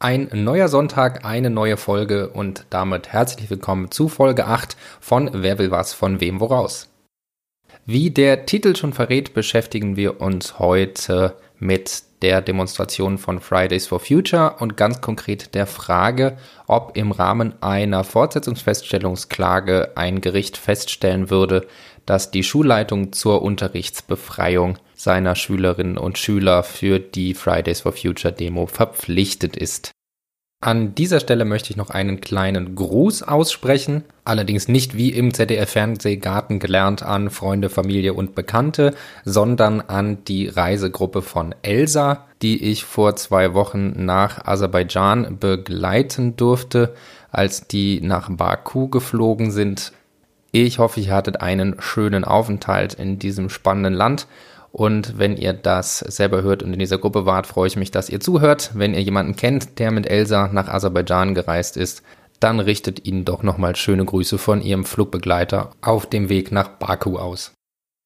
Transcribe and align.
Ein 0.00 0.28
neuer 0.32 0.68
Sonntag, 0.68 1.24
eine 1.24 1.50
neue 1.50 1.76
Folge 1.76 2.28
und 2.28 2.66
damit 2.70 3.08
herzlich 3.08 3.50
willkommen 3.50 3.90
zu 3.90 4.08
Folge 4.08 4.46
8 4.46 4.76
von 5.00 5.28
Wer 5.32 5.58
will 5.58 5.72
was 5.72 5.92
von 5.92 6.20
wem 6.20 6.38
woraus. 6.38 6.88
Wie 7.84 8.12
der 8.12 8.46
Titel 8.46 8.76
schon 8.76 8.92
verrät, 8.92 9.34
beschäftigen 9.34 9.96
wir 9.96 10.20
uns 10.20 10.60
heute 10.60 11.34
mit 11.58 12.04
der 12.22 12.40
Demonstration 12.40 13.18
von 13.18 13.40
Fridays 13.40 13.86
for 13.86 14.00
Future 14.00 14.56
und 14.58 14.76
ganz 14.76 15.00
konkret 15.00 15.54
der 15.54 15.66
Frage, 15.66 16.36
ob 16.66 16.96
im 16.96 17.12
Rahmen 17.12 17.54
einer 17.62 18.04
Fortsetzungsfeststellungsklage 18.04 19.92
ein 19.96 20.20
Gericht 20.20 20.56
feststellen 20.56 21.30
würde, 21.30 21.66
dass 22.06 22.30
die 22.30 22.42
Schulleitung 22.42 23.12
zur 23.12 23.42
Unterrichtsbefreiung 23.42 24.78
seiner 24.94 25.34
Schülerinnen 25.34 25.98
und 25.98 26.18
Schüler 26.18 26.62
für 26.62 26.98
die 26.98 27.34
Fridays 27.34 27.82
for 27.82 27.92
Future 27.92 28.32
Demo 28.32 28.66
verpflichtet 28.66 29.56
ist. 29.56 29.92
An 30.60 30.96
dieser 30.96 31.20
Stelle 31.20 31.44
möchte 31.44 31.70
ich 31.70 31.76
noch 31.76 31.90
einen 31.90 32.20
kleinen 32.20 32.74
Gruß 32.74 33.22
aussprechen, 33.22 34.02
allerdings 34.24 34.66
nicht 34.66 34.96
wie 34.96 35.10
im 35.10 35.32
ZDF 35.32 35.70
Fernsehgarten 35.70 36.58
gelernt 36.58 37.04
an 37.04 37.30
Freunde, 37.30 37.68
Familie 37.68 38.12
und 38.12 38.34
Bekannte, 38.34 38.94
sondern 39.24 39.80
an 39.80 40.24
die 40.24 40.48
Reisegruppe 40.48 41.22
von 41.22 41.54
Elsa, 41.62 42.26
die 42.42 42.60
ich 42.72 42.84
vor 42.84 43.14
zwei 43.14 43.54
Wochen 43.54 44.04
nach 44.04 44.46
Aserbaidschan 44.46 45.38
begleiten 45.38 46.34
durfte, 46.34 46.92
als 47.30 47.68
die 47.68 48.00
nach 48.00 48.28
Baku 48.28 48.88
geflogen 48.88 49.52
sind. 49.52 49.92
Ich 50.50 50.80
hoffe, 50.80 50.98
ihr 50.98 51.14
hattet 51.14 51.40
einen 51.40 51.76
schönen 51.78 52.24
Aufenthalt 52.24 52.94
in 52.94 53.20
diesem 53.20 53.48
spannenden 53.48 53.94
Land 53.94 54.26
und 54.78 55.18
wenn 55.18 55.36
ihr 55.36 55.54
das 55.54 55.98
selber 55.98 56.42
hört 56.42 56.62
und 56.62 56.72
in 56.72 56.78
dieser 56.78 56.98
Gruppe 56.98 57.26
wart, 57.26 57.48
freue 57.48 57.66
ich 57.66 57.74
mich, 57.74 57.90
dass 57.90 58.08
ihr 58.08 58.20
zuhört. 58.20 58.70
Wenn 58.74 58.94
ihr 58.94 59.02
jemanden 59.02 59.34
kennt, 59.34 59.80
der 59.80 59.90
mit 59.90 60.06
Elsa 60.08 60.50
nach 60.52 60.68
Aserbaidschan 60.68 61.34
gereist 61.34 61.76
ist, 61.76 62.04
dann 62.38 62.60
richtet 62.60 63.04
ihnen 63.04 63.24
doch 63.24 63.42
nochmal 63.42 63.74
schöne 63.74 64.04
Grüße 64.04 64.38
von 64.38 64.62
ihrem 64.62 64.84
Flugbegleiter 64.84 65.72
auf 65.80 66.06
dem 66.06 66.28
Weg 66.28 66.52
nach 66.52 66.68
Baku 66.68 67.18
aus. 67.18 67.54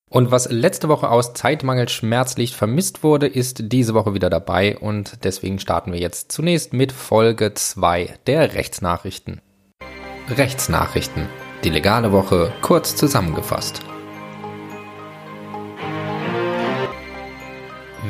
Und 0.09 0.31
was 0.31 0.51
letzte 0.51 0.89
Woche 0.89 1.11
aus 1.11 1.35
Zeitmangel 1.35 1.91
schmerzlich 1.91 2.57
vermisst 2.57 3.03
wurde, 3.03 3.27
ist 3.27 3.71
diese 3.71 3.93
Woche 3.93 4.15
wieder 4.15 4.31
dabei 4.31 4.79
und 4.79 5.25
deswegen 5.25 5.59
starten 5.59 5.93
wir 5.93 6.01
jetzt 6.01 6.33
zunächst 6.33 6.73
mit 6.73 6.91
Folge 6.91 7.53
2 7.53 8.15
der 8.27 8.55
Rechtsnachrichten. 8.55 9.43
Rechtsnachrichten. 10.31 11.29
Die 11.65 11.71
legale 11.71 12.13
Woche 12.13 12.51
kurz 12.63 12.97
zusammengefasst. 12.97 13.92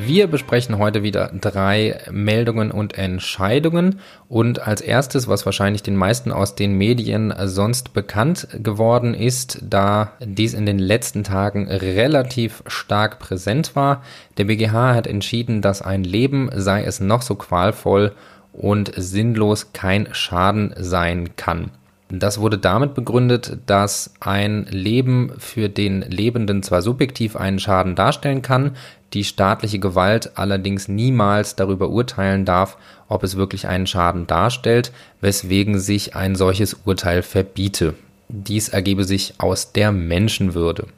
Wir 0.04 0.26
besprechen 0.26 0.78
heute 0.78 1.04
wieder 1.04 1.30
drei 1.32 2.00
Meldungen 2.10 2.72
und 2.72 2.98
Entscheidungen. 2.98 4.00
Und 4.28 4.66
als 4.66 4.80
erstes, 4.80 5.28
was 5.28 5.46
wahrscheinlich 5.46 5.82
den 5.84 5.94
meisten 5.94 6.32
aus 6.32 6.56
den 6.56 6.76
Medien 6.76 7.32
sonst 7.44 7.92
bekannt 7.92 8.48
geworden 8.62 9.14
ist, 9.14 9.60
da 9.62 10.12
dies 10.18 10.54
in 10.54 10.66
den 10.66 10.80
letzten 10.80 11.22
Tagen 11.22 11.68
relativ 11.68 12.64
stark 12.66 13.20
präsent 13.20 13.76
war. 13.76 14.02
Der 14.38 14.46
BGH 14.46 14.94
hat 14.94 15.06
entschieden, 15.06 15.62
dass 15.62 15.82
ein 15.82 16.02
Leben, 16.02 16.50
sei 16.52 16.82
es 16.82 16.98
noch 16.98 17.22
so 17.22 17.36
qualvoll 17.36 18.12
und 18.52 18.92
sinnlos, 18.96 19.72
kein 19.72 20.08
Schaden 20.12 20.74
sein 20.78 21.36
kann. 21.36 21.70
Das 22.14 22.38
wurde 22.38 22.58
damit 22.58 22.92
begründet, 22.92 23.56
dass 23.64 24.12
ein 24.20 24.66
Leben 24.68 25.32
für 25.38 25.70
den 25.70 26.02
Lebenden 26.02 26.62
zwar 26.62 26.82
subjektiv 26.82 27.36
einen 27.36 27.58
Schaden 27.58 27.94
darstellen 27.94 28.42
kann, 28.42 28.76
die 29.14 29.24
staatliche 29.24 29.78
Gewalt 29.78 30.32
allerdings 30.34 30.88
niemals 30.88 31.56
darüber 31.56 31.88
urteilen 31.88 32.44
darf, 32.44 32.76
ob 33.08 33.22
es 33.22 33.36
wirklich 33.36 33.66
einen 33.66 33.86
Schaden 33.86 34.26
darstellt, 34.26 34.92
weswegen 35.22 35.78
sich 35.78 36.14
ein 36.14 36.36
solches 36.36 36.74
Urteil 36.84 37.22
verbiete. 37.22 37.94
Dies 38.28 38.68
ergebe 38.68 39.04
sich 39.04 39.34
aus 39.38 39.72
der 39.72 39.90
Menschenwürde. 39.90 40.88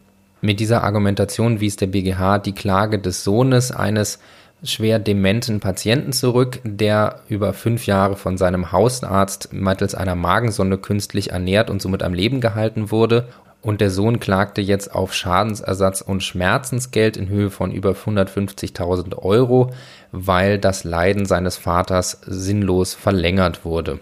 Mit 0.41 0.59
dieser 0.59 0.83
Argumentation 0.83 1.61
wies 1.61 1.77
der 1.77 1.87
BGH 1.87 2.39
die 2.39 2.57
Klage 2.57 2.99
des 2.99 3.23
Sohnes 3.23 3.71
eines 3.71 4.19
schwer 4.65 4.99
dementen 4.99 5.61
Patienten 5.61 6.13
zurück, 6.13 6.61
der 6.65 7.21
über 7.29 7.53
fünf 7.53 7.87
Jahre 7.87 8.17
von 8.17 8.37
seinem 8.37 8.73
Hausarzt 8.73 9.53
mittels 9.53 9.95
einer 9.95 10.15
Magensonde 10.15 10.79
künstlich 10.79 11.31
ernährt 11.31 11.71
und 11.71 11.81
somit 11.81 12.03
am 12.03 12.15
Leben 12.15 12.41
gehalten 12.41 12.91
wurde. 12.91 13.29
Und 13.63 13.81
der 13.81 13.91
Sohn 13.91 14.21
klagte 14.21 14.61
jetzt 14.61 14.95
auf 14.95 15.15
Schadensersatz 15.15 16.03
und 16.03 16.23
Schmerzensgeld 16.23 17.17
in 17.17 17.29
Höhe 17.29 17.51
von 17.51 17.73
über 17.73 17.93
150.000 17.93 19.17
Euro, 19.17 19.73
weil 20.13 20.59
das 20.59 20.85
Leiden 20.85 21.25
seines 21.25 21.57
Vaters 21.57 22.21
sinnlos 22.27 22.93
verlängert 22.93 23.65
wurde. 23.65 24.01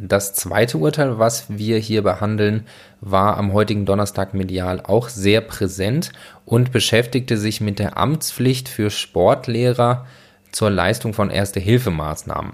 Das 0.00 0.32
zweite 0.32 0.78
Urteil, 0.78 1.18
was 1.18 1.46
wir 1.48 1.78
hier 1.78 2.04
behandeln, 2.04 2.66
war 3.00 3.36
am 3.36 3.52
heutigen 3.52 3.84
Donnerstag 3.84 4.32
medial 4.32 4.80
auch 4.80 5.08
sehr 5.08 5.40
präsent 5.40 6.12
und 6.44 6.70
beschäftigte 6.70 7.36
sich 7.36 7.60
mit 7.60 7.80
der 7.80 7.96
Amtspflicht 7.98 8.68
für 8.68 8.90
Sportlehrer 8.90 10.06
zur 10.52 10.70
Leistung 10.70 11.14
von 11.14 11.30
Erste-Hilfemaßnahmen. 11.30 12.52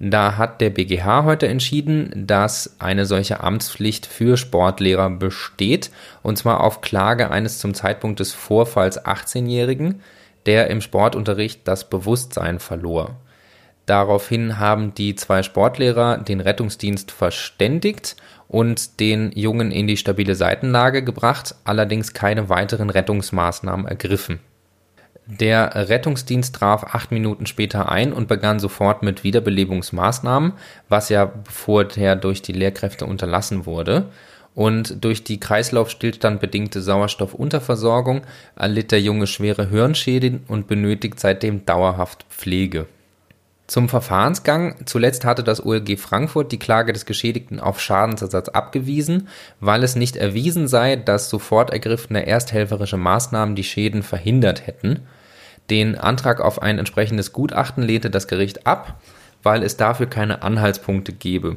Da 0.00 0.36
hat 0.36 0.60
der 0.60 0.68
BGH 0.68 1.24
heute 1.24 1.48
entschieden, 1.48 2.26
dass 2.26 2.76
eine 2.78 3.06
solche 3.06 3.40
Amtspflicht 3.40 4.04
für 4.04 4.36
Sportlehrer 4.36 5.08
besteht, 5.08 5.90
und 6.22 6.36
zwar 6.36 6.60
auf 6.60 6.82
Klage 6.82 7.30
eines 7.30 7.58
zum 7.58 7.72
Zeitpunkt 7.72 8.20
des 8.20 8.34
Vorfalls 8.34 9.02
18-Jährigen, 9.06 10.02
der 10.44 10.68
im 10.68 10.82
Sportunterricht 10.82 11.66
das 11.66 11.88
Bewusstsein 11.88 12.58
verlor. 12.58 13.16
Daraufhin 13.90 14.60
haben 14.60 14.94
die 14.94 15.16
zwei 15.16 15.42
Sportlehrer 15.42 16.18
den 16.18 16.40
Rettungsdienst 16.40 17.10
verständigt 17.10 18.14
und 18.46 19.00
den 19.00 19.32
Jungen 19.32 19.72
in 19.72 19.88
die 19.88 19.96
stabile 19.96 20.36
Seitenlage 20.36 21.02
gebracht, 21.02 21.56
allerdings 21.64 22.12
keine 22.12 22.48
weiteren 22.48 22.88
Rettungsmaßnahmen 22.88 23.88
ergriffen. 23.88 24.38
Der 25.26 25.88
Rettungsdienst 25.88 26.54
traf 26.54 26.84
acht 26.94 27.10
Minuten 27.10 27.46
später 27.46 27.90
ein 27.90 28.12
und 28.12 28.28
begann 28.28 28.60
sofort 28.60 29.02
mit 29.02 29.24
Wiederbelebungsmaßnahmen, 29.24 30.52
was 30.88 31.08
ja 31.08 31.32
vorher 31.50 32.14
durch 32.14 32.42
die 32.42 32.52
Lehrkräfte 32.52 33.06
unterlassen 33.06 33.66
wurde. 33.66 34.04
Und 34.54 35.04
durch 35.04 35.24
die 35.24 35.40
Kreislaufstillstand 35.40 36.40
bedingte 36.40 36.80
Sauerstoffunterversorgung 36.80 38.22
erlitt 38.54 38.92
der 38.92 39.00
Junge 39.00 39.26
schwere 39.26 39.68
Hirnschäden 39.68 40.44
und 40.46 40.68
benötigt 40.68 41.18
seitdem 41.18 41.66
dauerhaft 41.66 42.24
Pflege. 42.28 42.86
Zum 43.70 43.88
Verfahrensgang. 43.88 44.74
Zuletzt 44.84 45.24
hatte 45.24 45.44
das 45.44 45.64
OLG 45.64 45.96
Frankfurt 45.96 46.50
die 46.50 46.58
Klage 46.58 46.92
des 46.92 47.06
Geschädigten 47.06 47.60
auf 47.60 47.80
Schadensersatz 47.80 48.48
abgewiesen, 48.48 49.28
weil 49.60 49.84
es 49.84 49.94
nicht 49.94 50.16
erwiesen 50.16 50.66
sei, 50.66 50.96
dass 50.96 51.30
sofort 51.30 51.70
ergriffene 51.70 52.26
ersthelferische 52.26 52.96
Maßnahmen 52.96 53.54
die 53.54 53.62
Schäden 53.62 54.02
verhindert 54.02 54.66
hätten. 54.66 55.06
Den 55.70 55.96
Antrag 55.96 56.40
auf 56.40 56.60
ein 56.60 56.80
entsprechendes 56.80 57.32
Gutachten 57.32 57.84
lehnte 57.84 58.10
das 58.10 58.26
Gericht 58.26 58.66
ab, 58.66 59.00
weil 59.44 59.62
es 59.62 59.76
dafür 59.76 60.06
keine 60.06 60.42
Anhaltspunkte 60.42 61.12
gebe. 61.12 61.56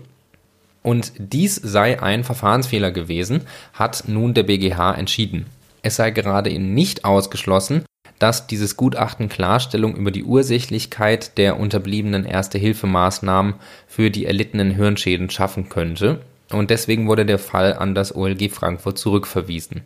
Und 0.83 1.13
dies 1.17 1.55
sei 1.55 1.99
ein 1.99 2.23
Verfahrensfehler 2.23 2.91
gewesen, 2.91 3.41
hat 3.73 4.03
nun 4.05 4.35
der 4.35 4.43
BGH 4.43 4.93
entschieden. 4.93 5.47
Es 5.81 5.95
sei 5.95 6.11
gerade 6.11 6.51
nicht 6.59 7.05
ausgeschlossen, 7.05 7.85
dass 8.19 8.47
dieses 8.47 8.77
Gutachten 8.77 9.29
Klarstellung 9.29 9.95
über 9.95 10.11
die 10.11 10.23
Ursächlichkeit 10.23 11.37
der 11.37 11.59
unterbliebenen 11.59 12.25
Erste-Hilfemaßnahmen 12.25 13.55
für 13.87 14.09
die 14.09 14.25
erlittenen 14.25 14.71
Hirnschäden 14.71 15.29
schaffen 15.29 15.69
könnte, 15.69 16.21
und 16.51 16.69
deswegen 16.69 17.07
wurde 17.07 17.25
der 17.25 17.39
Fall 17.39 17.73
an 17.73 17.95
das 17.95 18.15
OLG 18.15 18.51
Frankfurt 18.51 18.97
zurückverwiesen. 18.99 19.81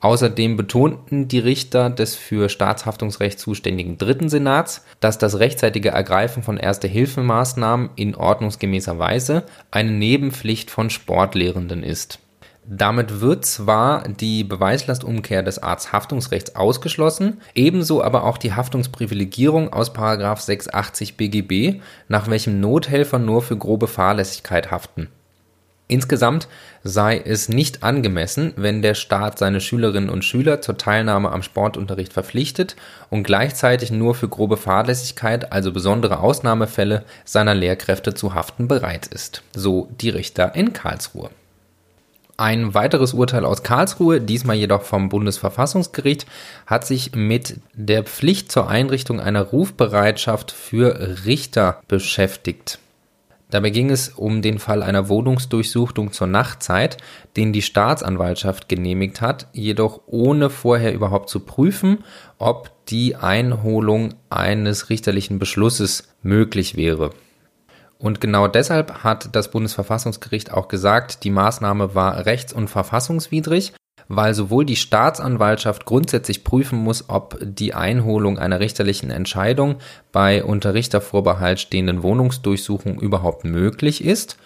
Außerdem 0.00 0.58
betonten 0.58 1.28
die 1.28 1.38
Richter 1.38 1.88
des 1.88 2.14
für 2.14 2.50
Staatshaftungsrecht 2.50 3.38
zuständigen 3.38 3.96
Dritten 3.96 4.28
Senats, 4.28 4.84
dass 5.00 5.16
das 5.16 5.38
rechtzeitige 5.38 5.90
Ergreifen 5.90 6.42
von 6.42 6.58
Erste-Hilfemaßnahmen 6.58 7.88
in 7.96 8.14
ordnungsgemäßer 8.14 8.98
Weise 8.98 9.44
eine 9.70 9.92
Nebenpflicht 9.92 10.70
von 10.70 10.90
Sportlehrenden 10.90 11.82
ist 11.82 12.18
damit 12.66 13.20
wird 13.20 13.44
zwar 13.44 14.08
die 14.08 14.44
Beweislastumkehr 14.44 15.42
des 15.42 15.62
Arzthaftungsrechts 15.62 16.56
ausgeschlossen, 16.56 17.40
ebenso 17.54 18.02
aber 18.02 18.24
auch 18.24 18.38
die 18.38 18.54
Haftungsprivilegierung 18.54 19.72
aus 19.72 19.92
680 19.94 21.16
BGB, 21.16 21.80
nach 22.08 22.28
welchem 22.28 22.60
Nothelfer 22.60 23.18
nur 23.18 23.42
für 23.42 23.56
grobe 23.56 23.86
Fahrlässigkeit 23.86 24.70
haften. 24.70 25.08
Insgesamt 25.86 26.48
sei 26.82 27.20
es 27.22 27.50
nicht 27.50 27.82
angemessen, 27.82 28.54
wenn 28.56 28.80
der 28.80 28.94
Staat 28.94 29.38
seine 29.38 29.60
Schülerinnen 29.60 30.08
und 30.08 30.24
Schüler 30.24 30.62
zur 30.62 30.78
Teilnahme 30.78 31.30
am 31.30 31.42
Sportunterricht 31.42 32.14
verpflichtet 32.14 32.74
und 33.10 33.24
gleichzeitig 33.24 33.90
nur 33.90 34.14
für 34.14 34.28
grobe 34.28 34.56
Fahrlässigkeit, 34.56 35.52
also 35.52 35.72
besondere 35.72 36.20
Ausnahmefälle, 36.20 37.04
seiner 37.26 37.54
Lehrkräfte 37.54 38.14
zu 38.14 38.32
haften 38.32 38.66
bereit 38.66 39.08
ist. 39.08 39.42
So 39.54 39.88
die 40.00 40.08
Richter 40.08 40.54
in 40.54 40.72
Karlsruhe. 40.72 41.28
Ein 42.36 42.74
weiteres 42.74 43.14
Urteil 43.14 43.44
aus 43.44 43.62
Karlsruhe, 43.62 44.20
diesmal 44.20 44.56
jedoch 44.56 44.82
vom 44.82 45.08
Bundesverfassungsgericht, 45.08 46.26
hat 46.66 46.84
sich 46.84 47.14
mit 47.14 47.60
der 47.74 48.02
Pflicht 48.02 48.50
zur 48.50 48.68
Einrichtung 48.68 49.20
einer 49.20 49.42
Rufbereitschaft 49.42 50.50
für 50.50 51.24
Richter 51.26 51.80
beschäftigt. 51.86 52.80
Dabei 53.50 53.70
ging 53.70 53.90
es 53.90 54.08
um 54.08 54.42
den 54.42 54.58
Fall 54.58 54.82
einer 54.82 55.08
Wohnungsdurchsuchung 55.08 56.10
zur 56.10 56.26
Nachtzeit, 56.26 56.96
den 57.36 57.52
die 57.52 57.62
Staatsanwaltschaft 57.62 58.68
genehmigt 58.68 59.20
hat, 59.20 59.46
jedoch 59.52 60.00
ohne 60.06 60.50
vorher 60.50 60.92
überhaupt 60.92 61.30
zu 61.30 61.38
prüfen, 61.38 62.02
ob 62.38 62.72
die 62.86 63.14
Einholung 63.14 64.14
eines 64.28 64.90
richterlichen 64.90 65.38
Beschlusses 65.38 66.08
möglich 66.22 66.76
wäre. 66.76 67.10
Und 68.04 68.20
genau 68.20 68.48
deshalb 68.48 69.02
hat 69.02 69.34
das 69.34 69.50
Bundesverfassungsgericht 69.50 70.52
auch 70.52 70.68
gesagt, 70.68 71.24
die 71.24 71.30
Maßnahme 71.30 71.94
war 71.94 72.26
rechts- 72.26 72.52
und 72.52 72.68
verfassungswidrig 72.68 73.72
weil 74.06 74.34
sowohl 74.34 74.66
die 74.66 74.76
Staatsanwaltschaft 74.76 75.86
grundsätzlich 75.86 76.44
prüfen 76.44 76.78
muss, 76.78 77.08
ob 77.08 77.38
die 77.40 77.72
Einholung 77.72 78.38
einer 78.38 78.60
richterlichen 78.60 79.10
Entscheidung 79.10 79.76
bei 80.12 80.44
unter 80.44 80.74
Richtervorbehalt 80.74 81.58
stehenden 81.58 82.02
Wohnungsdurchsuchungen 82.02 82.98
überhaupt 82.98 83.46
möglich 83.46 84.04
ist 84.04 84.36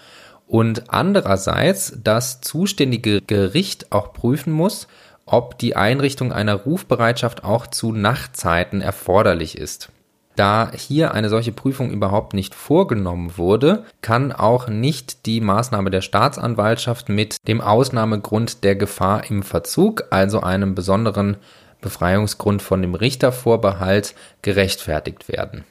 und 0.47 0.91
andererseits 0.93 1.99
das 2.05 2.41
zuständige 2.41 3.21
Gericht 3.21 3.91
auch 3.91 4.13
prüfen 4.13 4.53
muss, 4.53 4.87
ob 5.27 5.59
die 5.59 5.75
Einrichtung 5.75 6.33
einer 6.33 6.55
Rufbereitschaft 6.55 7.43
auch 7.43 7.67
zu 7.67 7.91
Nachtzeiten 7.91 8.81
erforderlich 8.81 9.59
ist. 9.59 9.91
Da 10.39 10.71
hier 10.73 11.15
eine 11.15 11.31
solche 11.31 11.51
Prüfung 11.51 11.91
überhaupt 11.91 12.33
nicht 12.33 12.55
vorgenommen 12.55 13.37
wurde, 13.39 13.83
kann 14.03 14.31
auch 14.31 14.69
nicht 14.69 15.27
die 15.27 15.41
Maßnahme 15.41 15.91
der 15.91 16.01
Staatsanwaltschaft 16.01 17.09
mit 17.09 17.39
dem 17.49 17.61
Ausnahmegrund 17.61 18.63
der 18.63 18.77
Gefahr 18.77 19.29
im 19.29 19.43
Verzug, 19.43 20.05
also 20.11 20.41
einem 20.41 20.77
besonderen 20.77 21.39
Befreiungsgrund 21.81 22.63
von 22.63 22.83
dem 22.83 22.95
Richtervorbehalt, 22.95 24.15
gerechtfertigt 24.43 25.27
werden. 25.27 25.65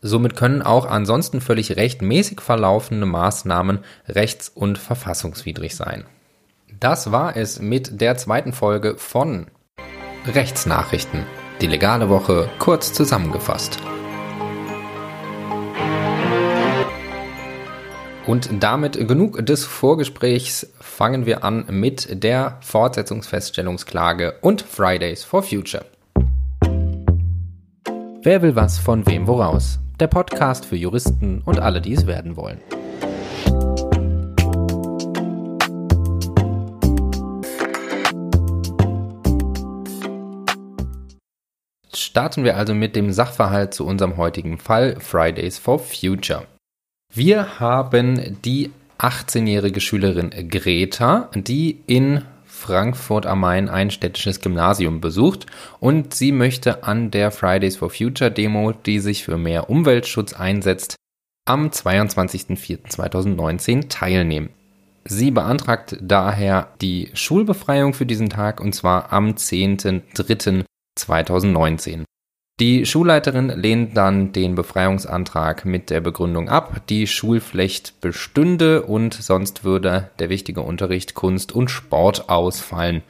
Somit 0.00 0.36
können 0.36 0.62
auch 0.62 0.86
ansonsten 0.86 1.42
völlig 1.42 1.76
rechtmäßig 1.76 2.40
verlaufende 2.40 3.04
Maßnahmen 3.04 3.80
rechts- 4.08 4.48
und 4.48 4.78
verfassungswidrig 4.78 5.76
sein. 5.76 6.04
Das 6.80 7.12
war 7.12 7.36
es 7.36 7.60
mit 7.60 8.00
der 8.00 8.16
zweiten 8.16 8.54
Folge 8.54 8.96
von 8.96 9.48
Rechtsnachrichten. 10.26 11.26
Die 11.60 11.66
legale 11.66 12.08
Woche 12.08 12.48
kurz 12.58 12.94
zusammengefasst. 12.94 13.78
Und 18.26 18.48
damit 18.60 19.06
genug 19.06 19.44
des 19.44 19.66
Vorgesprächs 19.66 20.72
fangen 20.80 21.26
wir 21.26 21.44
an 21.44 21.66
mit 21.68 22.24
der 22.24 22.56
Fortsetzungsfeststellungsklage 22.62 24.36
und 24.40 24.62
Fridays 24.62 25.22
for 25.24 25.42
Future. 25.42 25.84
Wer 28.22 28.40
will 28.40 28.56
was 28.56 28.78
von 28.78 29.06
wem 29.06 29.26
woraus? 29.26 29.78
Der 30.00 30.06
Podcast 30.06 30.64
für 30.64 30.76
Juristen 30.76 31.42
und 31.44 31.60
alle, 31.60 31.82
die 31.82 31.92
es 31.92 32.06
werden 32.06 32.36
wollen. 32.36 32.62
Starten 41.92 42.44
wir 42.44 42.56
also 42.56 42.74
mit 42.74 42.96
dem 42.96 43.12
Sachverhalt 43.12 43.74
zu 43.74 43.84
unserem 43.86 44.16
heutigen 44.16 44.56
Fall 44.56 44.96
Fridays 44.98 45.58
for 45.58 45.78
Future. 45.78 46.46
Wir 47.16 47.60
haben 47.60 48.38
die 48.44 48.72
18-jährige 48.98 49.80
Schülerin 49.80 50.30
Greta, 50.48 51.30
die 51.32 51.80
in 51.86 52.24
Frankfurt 52.44 53.24
am 53.24 53.38
Main 53.38 53.68
ein 53.68 53.92
städtisches 53.92 54.40
Gymnasium 54.40 55.00
besucht 55.00 55.46
und 55.78 56.12
sie 56.12 56.32
möchte 56.32 56.82
an 56.82 57.12
der 57.12 57.30
Fridays 57.30 57.76
for 57.76 57.90
Future 57.90 58.32
Demo, 58.32 58.72
die 58.72 58.98
sich 58.98 59.22
für 59.22 59.38
mehr 59.38 59.70
Umweltschutz 59.70 60.32
einsetzt, 60.32 60.96
am 61.44 61.68
22.04.2019 61.68 63.88
teilnehmen. 63.88 64.48
Sie 65.04 65.30
beantragt 65.30 65.96
daher 66.00 66.72
die 66.80 67.10
Schulbefreiung 67.14 67.94
für 67.94 68.06
diesen 68.06 68.28
Tag 68.28 68.60
und 68.60 68.74
zwar 68.74 69.12
am 69.12 69.34
10.03.2019. 69.34 72.02
Die 72.60 72.86
Schulleiterin 72.86 73.48
lehnt 73.48 73.96
dann 73.96 74.32
den 74.32 74.54
Befreiungsantrag 74.54 75.64
mit 75.64 75.90
der 75.90 76.00
Begründung 76.00 76.48
ab, 76.48 76.82
die 76.88 77.08
Schulpflicht 77.08 78.00
bestünde 78.00 78.82
und 78.82 79.12
sonst 79.12 79.64
würde 79.64 80.10
der 80.20 80.28
wichtige 80.28 80.60
Unterricht 80.60 81.14
Kunst 81.14 81.50
und 81.50 81.68
Sport 81.68 82.28
ausfallen. 82.28 83.02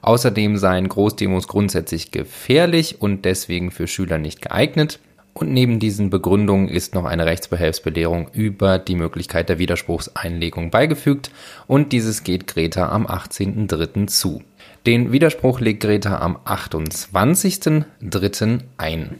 Außerdem 0.00 0.58
seien 0.58 0.88
Großdemos 0.88 1.48
grundsätzlich 1.48 2.12
gefährlich 2.12 3.02
und 3.02 3.24
deswegen 3.24 3.72
für 3.72 3.88
Schüler 3.88 4.18
nicht 4.18 4.40
geeignet. 4.42 5.00
Und 5.32 5.50
neben 5.50 5.80
diesen 5.80 6.10
Begründungen 6.10 6.68
ist 6.68 6.94
noch 6.94 7.04
eine 7.04 7.26
Rechtsbehelfsbelehrung 7.26 8.28
über 8.32 8.78
die 8.78 8.94
Möglichkeit 8.94 9.48
der 9.48 9.58
Widerspruchseinlegung 9.58 10.70
beigefügt 10.70 11.32
und 11.66 11.90
dieses 11.90 12.22
geht 12.22 12.46
Greta 12.46 12.90
am 12.90 13.08
18.03. 13.08 14.06
zu. 14.06 14.44
Den 14.86 15.12
Widerspruch 15.12 15.60
legt 15.60 15.82
Greta 15.82 16.18
am 16.18 16.36
28.03. 16.44 18.60
ein. 18.76 19.18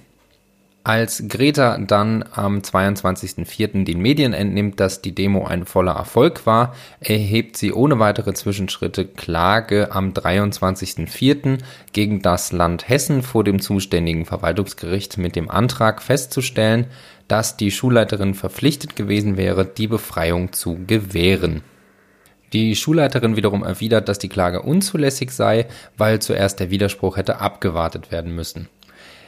Als 0.87 1.25
Greta 1.27 1.79
dann 1.79 2.23
am 2.33 2.59
22.04. 2.59 3.85
den 3.85 4.01
Medien 4.01 4.35
entnimmt, 4.35 4.79
dass 4.79 5.01
die 5.01 5.15
Demo 5.15 5.47
ein 5.47 5.65
voller 5.65 5.93
Erfolg 5.93 6.45
war, 6.45 6.75
erhebt 7.01 7.57
sie 7.57 7.73
ohne 7.73 7.99
weitere 7.99 8.35
Zwischenschritte 8.35 9.07
Klage 9.07 9.93
am 9.93 10.11
23.04. 10.11 11.61
gegen 11.95 12.21
das 12.21 12.53
Land 12.53 12.91
Hessen 12.91 13.23
vor 13.23 13.45
dem 13.45 13.63
zuständigen 13.63 14.27
Verwaltungsgericht 14.27 15.17
mit 15.17 15.35
dem 15.35 15.51
Antrag 15.51 16.03
festzustellen, 16.03 16.89
dass 17.27 17.57
die 17.57 17.71
Schulleiterin 17.71 18.35
verpflichtet 18.35 18.97
gewesen 18.97 19.39
wäre, 19.39 19.65
die 19.65 19.87
Befreiung 19.87 20.53
zu 20.53 20.79
gewähren. 20.87 21.63
Die 22.55 22.77
Schulleiterin 22.77 23.35
wiederum 23.35 23.65
erwidert, 23.65 24.09
dass 24.09 24.21
die 24.21 24.29
Klage 24.29 24.63
unzulässig 24.63 25.33
sei, 25.33 25.67
weil 25.99 26.21
zuerst 26.21 26.61
der 26.61 26.71
Widerspruch 26.71 27.17
hätte 27.17 27.41
abgewartet 27.41 28.13
werden 28.13 28.33
müssen. 28.33 28.69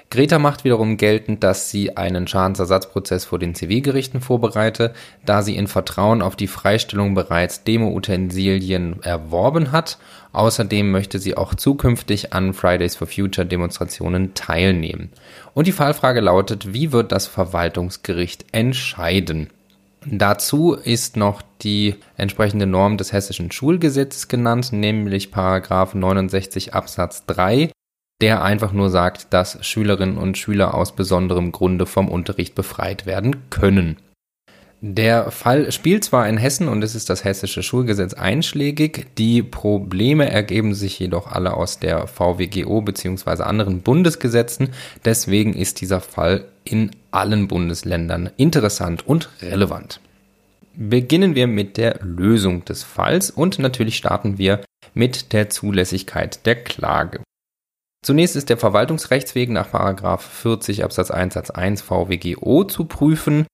Greta 0.09 0.39
macht 0.39 0.63
wiederum 0.63 0.97
geltend, 0.97 1.43
dass 1.43 1.69
sie 1.69 1.97
einen 1.97 2.29
Schadensersatzprozess 2.29 3.25
vor 3.25 3.41
den 3.41 3.57
Zivilgerichten 3.57 4.21
vorbereite, 4.21 4.95
da 5.25 5.43
sie 5.43 5.57
in 5.57 5.67
Vertrauen 5.67 6.23
auf 6.23 6.37
die 6.37 6.47
Freistellung 6.47 7.15
bereits 7.17 7.65
Demo-Utensilien 7.65 9.03
erworben 9.03 9.73
hat. 9.73 9.99
Außerdem 10.33 10.93
möchte 10.93 11.19
sie 11.19 11.37
auch 11.37 11.57
zukünftig 11.57 12.33
an 12.33 12.55
Fridays 12.55 12.95
for 12.95 13.09
Future 13.09 13.45
Demonstrationen 13.45 14.35
teilnehmen. 14.35 15.11
Und 15.55 15.67
die 15.67 15.73
Fallfrage 15.73 16.21
lautet, 16.21 16.73
wie 16.73 16.93
wird 16.93 17.11
das 17.11 17.27
Verwaltungsgericht 17.27 18.45
entscheiden? 18.53 19.51
Dazu 20.11 20.75
ist 20.75 21.17
noch 21.17 21.43
die 21.63 21.97
entsprechende 22.17 22.67
Norm 22.67 22.97
des 22.97 23.13
hessischen 23.13 23.51
Schulgesetzes 23.51 24.29
genannt, 24.29 24.73
nämlich 24.73 25.33
Paragraph 25.33 25.95
69 25.95 26.75
Absatz 26.75 27.27
3, 27.27 27.71
der 28.21 28.43
einfach 28.43 28.73
nur 28.73 28.91
sagt, 28.91 29.33
dass 29.33 29.65
Schülerinnen 29.67 30.17
und 30.17 30.39
Schüler 30.39 30.75
aus 30.75 30.95
besonderem 30.95 31.51
Grunde 31.51 31.87
vom 31.87 32.09
Unterricht 32.09 32.55
befreit 32.55 33.07
werden 33.07 33.51
können. 33.51 33.97
Der 34.83 35.31
Fall 35.31 35.73
spielt 35.73 36.05
zwar 36.05 36.29
in 36.29 36.37
Hessen 36.37 36.69
und 36.69 36.83
es 36.83 36.95
ist 36.95 37.09
das 37.09 37.25
hessische 37.25 37.63
Schulgesetz 37.63 38.13
einschlägig, 38.13 39.07
die 39.17 39.43
Probleme 39.43 40.31
ergeben 40.31 40.75
sich 40.75 40.99
jedoch 40.99 41.33
alle 41.33 41.55
aus 41.55 41.79
der 41.79 42.07
VWGO 42.07 42.83
bzw. 42.83 43.43
anderen 43.43 43.81
Bundesgesetzen, 43.81 44.69
deswegen 45.05 45.55
ist 45.55 45.81
dieser 45.81 46.03
Fall 46.03 46.45
in 46.65 46.91
allen 47.11 47.49
Bundesländern 47.49 48.29
interessant 48.37 49.07
und 49.07 49.31
relevant. 49.41 50.01
Beginnen 50.75 51.35
wir 51.35 51.47
mit 51.47 51.79
der 51.79 52.01
Lösung 52.03 52.67
des 52.67 52.83
Falls 52.83 53.31
und 53.31 53.59
natürlich 53.59 53.97
starten 53.97 54.37
wir 54.37 54.61
mit 54.93 55.33
der 55.33 55.49
Zulässigkeit 55.49 56.45
der 56.45 56.57
Klage. 56.57 57.23
Zunächst 58.05 58.37
ist 58.37 58.51
der 58.51 58.59
Verwaltungsrechtsweg 58.59 59.49
nach 59.49 59.71
40 60.21 60.85
Absatz 60.85 61.11
1 61.11 61.33
Satz 61.33 61.51
1 61.51 61.81
VWGO 61.81 62.65
zu 62.65 62.85
prüfen 62.85 63.47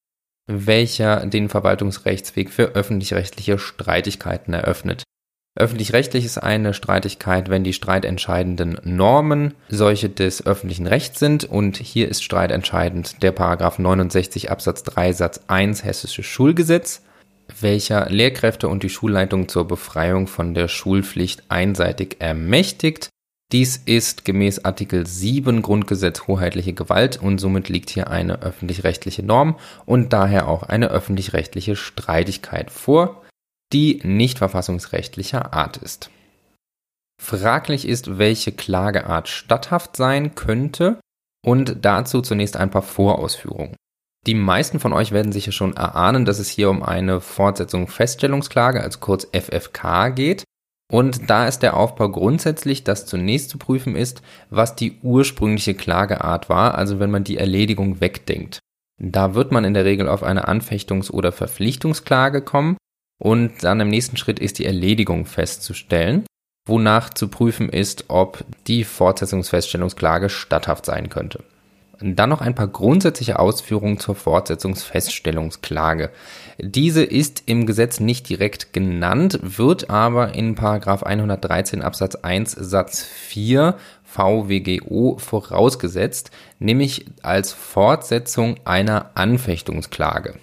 welcher 0.52 1.26
den 1.26 1.49
Verwaltungsrechtsweg 1.49 2.50
für 2.50 2.75
öffentlich-rechtliche 2.75 3.59
Streitigkeiten 3.59 4.54
eröffnet. 4.54 5.04
Öffentlich-rechtlich 5.54 6.25
ist 6.25 6.38
eine 6.38 6.73
Streitigkeit, 6.73 7.50
wenn 7.50 7.62
die 7.62 7.75
streitentscheidenden 7.75 8.78
Normen 8.85 9.52
solche 9.68 10.09
des 10.09 10.47
öffentlichen 10.47 10.87
Rechts 10.87 11.18
sind 11.18 11.44
und 11.44 11.76
hier 11.76 12.09
ist 12.09 12.25
streitentscheidend 12.25 13.23
der 13.23 13.32
Paragraph 13.32 13.78
69 13.78 14.50
Absatz 14.50 14.82
3 14.85 15.12
Satz 15.12 15.40
1 15.49 15.85
Hessisches 15.85 16.25
Schulgesetz, 16.25 17.02
welcher 17.61 18.09
Lehrkräfte 18.09 18.68
und 18.68 18.82
die 18.82 18.88
Schulleitung 18.88 19.49
zur 19.49 19.68
Befreiung 19.68 20.26
von 20.26 20.54
der 20.54 20.68
Schulpflicht 20.68 21.42
einseitig 21.50 22.16
ermächtigt 22.21 23.12
dies 23.52 23.76
ist 23.76 24.25
gemäß 24.25 24.64
Artikel 24.64 25.06
7 25.06 25.61
Grundgesetz 25.61 26.26
hoheitliche 26.26 26.73
Gewalt 26.73 27.21
und 27.21 27.38
somit 27.38 27.68
liegt 27.68 27.90
hier 27.90 28.09
eine 28.09 28.40
öffentlich-rechtliche 28.42 29.23
Norm 29.23 29.59
und 29.85 30.12
daher 30.12 30.49
auch 30.49 30.62
eine 30.62 30.88
öffentlich-rechtliche 30.88 31.76
Streitigkeit 31.76 32.71
vor. 32.71 33.23
die 33.73 34.02
nicht 34.04 34.37
verfassungsrechtlicher 34.37 35.54
Art 35.54 35.78
ist. 35.78 36.11
Fraglich 37.18 37.88
ist, 37.88 38.18
welche 38.18 38.52
Klageart 38.52 39.28
statthaft 39.28 39.97
sein 39.97 40.35
könnte 40.35 41.00
und 41.42 41.76
dazu 41.80 42.21
zunächst 42.21 42.59
ein 42.59 42.71
paar 42.71 42.82
Vorausführungen. 42.82 43.75
Die 44.26 44.35
meisten 44.35 44.78
von 44.78 44.92
euch 44.92 45.12
werden 45.12 45.32
sicher 45.32 45.52
schon 45.52 45.75
erahnen, 45.75 46.25
dass 46.25 46.38
es 46.38 46.50
hier 46.50 46.68
um 46.68 46.82
eine 46.82 47.21
Fortsetzung 47.21 47.88
Feststellungsklage, 47.88 48.82
also 48.82 48.99
kurz 49.00 49.26
FFK 49.32 50.11
geht. 50.11 50.44
Und 50.92 51.30
da 51.30 51.49
ist 51.49 51.61
der 51.61 51.75
Aufbau 51.75 52.11
grundsätzlich, 52.11 52.84
dass 52.84 53.06
zunächst 53.06 53.49
zu 53.49 53.56
prüfen 53.56 53.96
ist, 53.96 54.20
was 54.50 54.76
die 54.76 54.99
ursprüngliche 55.02 55.72
Klageart 55.72 56.50
war, 56.50 56.75
also 56.75 57.00
wenn 57.00 57.11
man 57.11 57.25
die 57.25 57.38
Erledigung 57.38 58.02
wegdenkt. 58.02 58.58
Da 59.00 59.34
wird 59.34 59.52
man 59.52 59.64
in 59.64 59.72
der 59.72 59.87
Regel 59.87 60.06
auf 60.06 60.22
eine 60.22 60.49
Anfechtungs- 60.49 61.11
oder 61.11 61.32
Verpflichtungsklage 61.32 62.42
kommen 62.42 62.76
und 63.18 63.64
dann 63.64 63.80
im 63.80 63.88
nächsten 63.88 64.18
Schritt 64.18 64.38
ist 64.38 64.58
die 64.58 64.66
Erledigung 64.66 65.25
festzustellen, 65.25 66.26
wonach 66.68 67.08
zu 67.08 67.28
prüfen 67.28 67.70
ist, 67.70 68.04
ob 68.08 68.44
die 68.66 68.84
Fortsetzungsfeststellungsklage 68.84 70.28
statthaft 70.28 70.84
sein 70.84 71.08
könnte. 71.08 71.42
Dann 72.02 72.30
noch 72.30 72.40
ein 72.40 72.54
paar 72.54 72.66
grundsätzliche 72.66 73.38
Ausführungen 73.38 73.99
zur 73.99 74.16
Fortsetzungsfeststellungsklage. 74.16 76.11
Diese 76.59 77.04
ist 77.04 77.44
im 77.47 77.64
Gesetz 77.64 78.00
nicht 78.00 78.28
direkt 78.28 78.73
genannt, 78.73 79.38
wird 79.42 79.88
aber 79.88 80.35
in 80.35 80.59
113 80.59 81.80
Absatz 81.80 82.16
1 82.16 82.52
Satz 82.52 83.02
4 83.02 83.76
VWGO 84.02 85.16
vorausgesetzt, 85.18 86.30
nämlich 86.59 87.06
als 87.23 87.52
Fortsetzung 87.52 88.56
einer 88.64 89.11
Anfechtungsklage. 89.14 90.35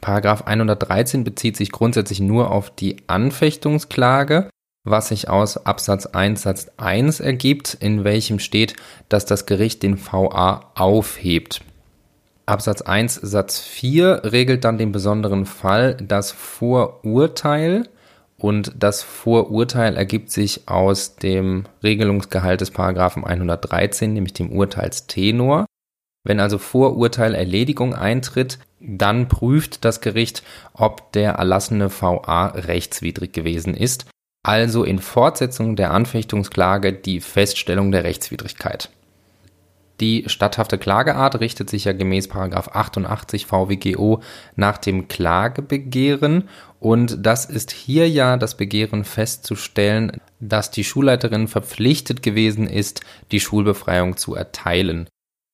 Paragraph 0.00 0.42
113 0.42 1.24
bezieht 1.24 1.56
sich 1.56 1.70
grundsätzlich 1.70 2.20
nur 2.20 2.50
auf 2.50 2.70
die 2.70 2.96
Anfechtungsklage 3.08 4.48
was 4.90 5.08
sich 5.08 5.28
aus 5.28 5.56
Absatz 5.66 6.06
1 6.06 6.42
Satz 6.42 6.70
1 6.76 7.20
ergibt, 7.20 7.74
in 7.74 8.04
welchem 8.04 8.38
steht, 8.38 8.74
dass 9.08 9.24
das 9.24 9.46
Gericht 9.46 9.82
den 9.82 9.98
VA 9.98 10.70
aufhebt. 10.74 11.62
Absatz 12.46 12.82
1 12.82 13.14
Satz 13.16 13.60
4 13.60 14.22
regelt 14.24 14.64
dann 14.64 14.78
den 14.78 14.92
besonderen 14.92 15.46
Fall 15.46 15.96
das 15.96 16.32
Vorurteil 16.32 17.88
und 18.38 18.72
das 18.78 19.02
Vorurteil 19.02 19.96
ergibt 19.96 20.30
sich 20.30 20.68
aus 20.68 21.16
dem 21.16 21.64
Regelungsgehalt 21.82 22.60
des 22.60 22.70
Paragraphen 22.70 23.24
113, 23.24 24.12
nämlich 24.12 24.32
dem 24.32 24.52
Urteilstenor. 24.52 25.66
Wenn 26.24 26.40
also 26.40 26.58
Vorurteil 26.58 27.34
Erledigung 27.34 27.94
eintritt, 27.94 28.58
dann 28.80 29.28
prüft 29.28 29.84
das 29.84 30.00
Gericht, 30.00 30.42
ob 30.72 31.12
der 31.12 31.32
erlassene 31.32 31.90
VA 31.90 32.46
rechtswidrig 32.48 33.32
gewesen 33.32 33.74
ist 33.74 34.06
also 34.42 34.84
in 34.84 34.98
Fortsetzung 34.98 35.76
der 35.76 35.92
Anfechtungsklage 35.92 36.92
die 36.92 37.20
Feststellung 37.20 37.92
der 37.92 38.04
Rechtswidrigkeit. 38.04 38.90
Die 40.00 40.24
statthafte 40.28 40.78
Klageart 40.78 41.40
richtet 41.40 41.68
sich 41.68 41.84
ja 41.84 41.92
gemäß 41.92 42.30
88 42.30 43.46
VWGO 43.46 44.22
nach 44.54 44.78
dem 44.78 45.08
Klagebegehren 45.08 46.48
und 46.78 47.26
das 47.26 47.46
ist 47.46 47.72
hier 47.72 48.08
ja 48.08 48.36
das 48.36 48.56
Begehren 48.56 49.04
festzustellen, 49.04 50.20
dass 50.38 50.70
die 50.70 50.84
Schulleiterin 50.84 51.48
verpflichtet 51.48 52.22
gewesen 52.22 52.68
ist, 52.68 53.00
die 53.32 53.40
Schulbefreiung 53.40 54.16
zu 54.16 54.36
erteilen. 54.36 55.08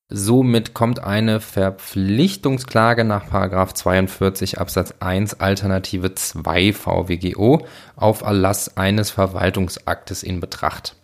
Somit 0.07 0.75
kommt 0.75 0.99
eine 0.99 1.39
Verpflichtungsklage 1.39 3.03
nach 3.03 3.25
42 3.73 4.59
Absatz 4.59 4.93
1 4.99 5.39
Alternative 5.39 6.13
2 6.13 6.73
VWGO 6.73 7.65
auf 7.95 8.21
Erlass 8.21 8.77
eines 8.77 9.09
Verwaltungsaktes 9.09 10.21
in 10.21 10.39
Betracht. 10.39 10.95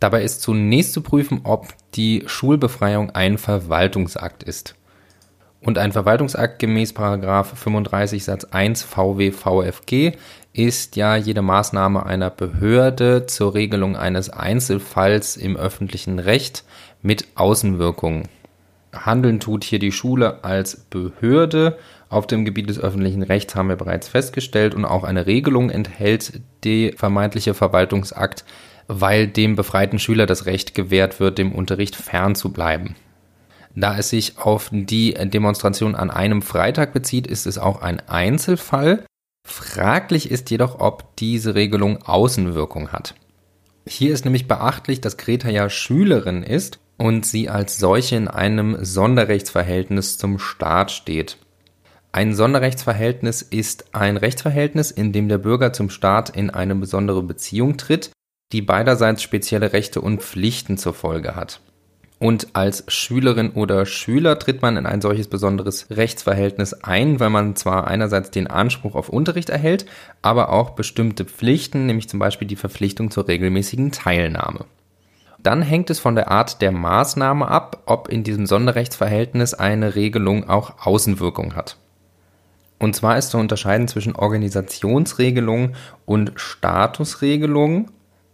Dabei 0.00 0.24
ist 0.24 0.42
zunächst 0.42 0.92
zu 0.92 1.02
prüfen, 1.02 1.42
ob 1.44 1.68
die 1.94 2.24
Schulbefreiung 2.26 3.10
ein 3.10 3.38
Verwaltungsakt 3.38 4.42
ist. 4.42 4.74
Und 5.60 5.78
ein 5.78 5.92
Verwaltungsakt 5.92 6.58
gemäß 6.58 6.92
35 6.92 8.24
Satz 8.24 8.44
1 8.44 8.82
VW 8.82 9.30
VFG 9.30 10.16
ist 10.52 10.96
ja 10.96 11.16
jede 11.16 11.42
Maßnahme 11.42 12.04
einer 12.04 12.30
Behörde 12.30 13.26
zur 13.26 13.54
Regelung 13.54 13.96
eines 13.96 14.30
Einzelfalls 14.30 15.36
im 15.36 15.56
öffentlichen 15.56 16.18
Recht 16.18 16.64
mit 17.04 17.26
Außenwirkungen. 17.34 18.28
Handeln 18.92 19.38
tut 19.38 19.62
hier 19.62 19.78
die 19.78 19.92
Schule 19.92 20.42
als 20.42 20.76
Behörde. 20.88 21.78
Auf 22.08 22.26
dem 22.26 22.44
Gebiet 22.44 22.70
des 22.70 22.80
öffentlichen 22.80 23.22
Rechts 23.22 23.54
haben 23.54 23.68
wir 23.68 23.76
bereits 23.76 24.08
festgestellt 24.08 24.74
und 24.74 24.84
auch 24.84 25.04
eine 25.04 25.26
Regelung 25.26 25.68
enthält 25.68 26.40
die 26.64 26.92
vermeintliche 26.96 27.54
Verwaltungsakt, 27.54 28.44
weil 28.88 29.26
dem 29.26 29.54
befreiten 29.54 29.98
Schüler 29.98 30.26
das 30.26 30.46
Recht 30.46 30.74
gewährt 30.74 31.20
wird, 31.20 31.38
dem 31.38 31.52
Unterricht 31.52 31.94
fernzubleiben. 31.94 32.96
Da 33.74 33.98
es 33.98 34.08
sich 34.08 34.38
auf 34.38 34.70
die 34.72 35.12
Demonstration 35.14 35.94
an 35.94 36.10
einem 36.10 36.40
Freitag 36.40 36.94
bezieht, 36.94 37.26
ist 37.26 37.46
es 37.46 37.58
auch 37.58 37.82
ein 37.82 38.00
Einzelfall. 38.08 39.04
Fraglich 39.46 40.30
ist 40.30 40.50
jedoch, 40.50 40.80
ob 40.80 41.16
diese 41.16 41.54
Regelung 41.54 42.02
Außenwirkung 42.02 42.92
hat. 42.92 43.14
Hier 43.86 44.14
ist 44.14 44.24
nämlich 44.24 44.48
beachtlich, 44.48 45.02
dass 45.02 45.18
Greta 45.18 45.50
ja 45.50 45.68
Schülerin 45.68 46.42
ist 46.42 46.78
und 46.96 47.26
sie 47.26 47.48
als 47.48 47.78
solche 47.78 48.16
in 48.16 48.28
einem 48.28 48.84
Sonderrechtsverhältnis 48.84 50.18
zum 50.18 50.38
Staat 50.38 50.90
steht. 50.90 51.38
Ein 52.12 52.34
Sonderrechtsverhältnis 52.34 53.42
ist 53.42 53.94
ein 53.94 54.16
Rechtsverhältnis, 54.16 54.90
in 54.92 55.12
dem 55.12 55.28
der 55.28 55.38
Bürger 55.38 55.72
zum 55.72 55.90
Staat 55.90 56.30
in 56.30 56.50
eine 56.50 56.76
besondere 56.76 57.22
Beziehung 57.22 57.76
tritt, 57.76 58.10
die 58.52 58.62
beiderseits 58.62 59.22
spezielle 59.22 59.72
Rechte 59.72 60.00
und 60.00 60.22
Pflichten 60.22 60.78
zur 60.78 60.94
Folge 60.94 61.34
hat. 61.34 61.60
Und 62.20 62.48
als 62.52 62.84
Schülerin 62.86 63.50
oder 63.50 63.84
Schüler 63.84 64.38
tritt 64.38 64.62
man 64.62 64.76
in 64.76 64.86
ein 64.86 65.00
solches 65.00 65.26
besonderes 65.26 65.90
Rechtsverhältnis 65.90 66.72
ein, 66.72 67.18
weil 67.18 67.30
man 67.30 67.56
zwar 67.56 67.88
einerseits 67.88 68.30
den 68.30 68.46
Anspruch 68.46 68.94
auf 68.94 69.08
Unterricht 69.08 69.50
erhält, 69.50 69.84
aber 70.22 70.50
auch 70.50 70.70
bestimmte 70.70 71.24
Pflichten, 71.24 71.86
nämlich 71.86 72.08
zum 72.08 72.20
Beispiel 72.20 72.46
die 72.46 72.56
Verpflichtung 72.56 73.10
zur 73.10 73.26
regelmäßigen 73.26 73.90
Teilnahme. 73.90 74.66
Dann 75.44 75.60
hängt 75.60 75.90
es 75.90 76.00
von 76.00 76.14
der 76.14 76.30
Art 76.30 76.62
der 76.62 76.72
Maßnahme 76.72 77.46
ab, 77.46 77.82
ob 77.84 78.08
in 78.08 78.24
diesem 78.24 78.46
Sonderrechtsverhältnis 78.46 79.52
eine 79.52 79.94
Regelung 79.94 80.48
auch 80.48 80.86
Außenwirkung 80.86 81.54
hat. 81.54 81.76
Und 82.78 82.96
zwar 82.96 83.18
ist 83.18 83.28
zu 83.28 83.36
unterscheiden 83.36 83.86
zwischen 83.86 84.16
Organisationsregelung 84.16 85.74
und 86.06 86.32
Statusregelung. 86.36 87.90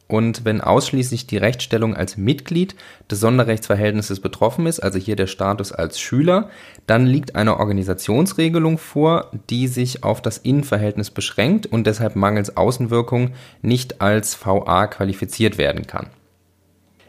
Und 0.07 0.45
wenn 0.45 0.61
ausschließlich 0.61 1.27
die 1.27 1.37
Rechtsstellung 1.37 1.97
als 1.97 2.17
Mitglied 2.17 2.77
des 3.11 3.19
Sonderrechtsverhältnisses 3.19 4.21
betroffen 4.21 4.67
ist, 4.67 4.79
also 4.79 4.99
hier 5.01 5.17
der 5.17 5.27
Status 5.27 5.73
als 5.73 5.99
Schüler, 5.99 6.49
dann 6.87 7.07
liegt 7.07 7.35
eine 7.35 7.59
Organisationsregelung 7.59 8.79
vor, 8.79 9.33
die 9.51 9.67
sich 9.67 10.05
auf 10.05 10.23
das 10.23 10.39
Innenverhältnis 10.39 11.11
beschränkt 11.11 11.67
und 11.67 11.89
deshalb 11.89 12.15
mangels 12.15 12.57
Außenwirkung 12.57 13.33
nicht 13.63 14.01
als 14.01 14.39
VA 14.45 14.87
qualifiziert 14.87 15.59
werden 15.59 15.89
kann. 15.89 16.07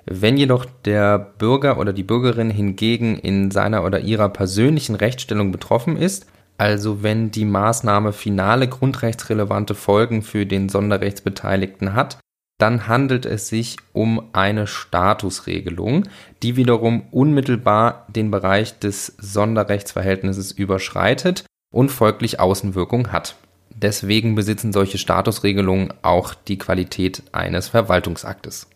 Wenn 0.06 0.38
jedoch 0.38 0.66
der 0.86 1.20
Bürger 1.20 1.78
oder 1.78 1.94
die 1.94 2.04
Bürgerin 2.04 2.50
hingegen 2.50 3.18
in 3.18 3.52
seiner 3.52 3.84
oder 3.84 4.00
ihrer 4.00 4.30
persönlichen 4.30 4.96
Rechtsstellung 4.96 5.52
betroffen 5.52 5.98
ist, 5.98 6.26
also 6.58 7.04
wenn 7.04 7.32
die 7.32 7.46
Maßnahme 7.46 8.14
finale 8.14 8.68
grundrechtsrelevante 8.68 9.76
Folgen 9.76 10.22
für 10.22 10.46
den 10.46 10.70
Sonderrechtsbeteiligten 10.70 11.94
hat, 11.94 12.20
dann 12.60 12.88
handelt 12.88 13.26
es 13.26 13.48
sich 13.48 13.78
um 13.92 14.30
eine 14.34 14.68
Statusregelung, 14.68 16.08
die 16.44 16.58
wiederum 16.58 17.04
unmittelbar 17.10 18.06
den 18.08 18.30
Bereich 18.30 18.78
des 18.78 19.16
Sonderrechtsverhältnisses 19.18 20.52
überschreitet 20.52 21.46
und 21.74 21.90
folglich 21.90 22.40
Außenwirkung 22.40 23.12
hat. 23.12 23.36
Deswegen 23.72 24.36
besitzen 24.36 24.74
solche 24.74 25.00
Statusregelungen 25.00 25.92
auch 26.04 26.36
die 26.36 26.60
Qualität 26.60 27.24
eines 27.32 27.70
Verwaltungsaktes. 27.70 28.68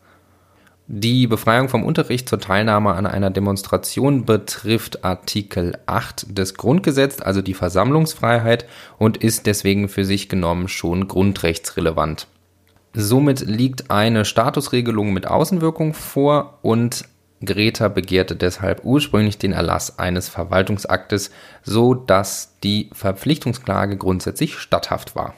Die 0.87 1.25
Befreiung 1.25 1.67
vom 1.67 1.83
Unterricht 1.83 2.29
zur 2.29 2.39
Teilnahme 2.39 2.93
an 2.93 3.07
einer 3.07 3.31
Demonstration 3.31 4.25
betrifft 4.25 5.03
Artikel 5.03 5.79
8 5.87 6.37
des 6.37 6.53
Grundgesetzes, 6.53 7.21
also 7.21 7.41
die 7.41 7.55
Versammlungsfreiheit, 7.55 8.67
und 8.99 9.17
ist 9.17 9.47
deswegen 9.47 9.89
für 9.89 10.05
sich 10.05 10.29
genommen 10.29 10.67
schon 10.67 11.07
grundrechtsrelevant. 11.07 12.27
Somit 12.93 13.41
liegt 13.41 13.89
eine 13.89 14.25
Statusregelung 14.25 15.11
mit 15.11 15.25
Außenwirkung 15.25 15.95
vor 15.95 16.59
und 16.61 17.05
Greta 17.43 17.87
begehrte 17.87 18.35
deshalb 18.35 18.85
ursprünglich 18.85 19.39
den 19.39 19.53
Erlass 19.53 19.97
eines 19.97 20.29
Verwaltungsaktes, 20.29 21.31
so 21.63 21.95
dass 21.95 22.57
die 22.63 22.91
Verpflichtungsklage 22.93 23.97
grundsätzlich 23.97 24.59
statthaft 24.59 25.15
war. 25.15 25.33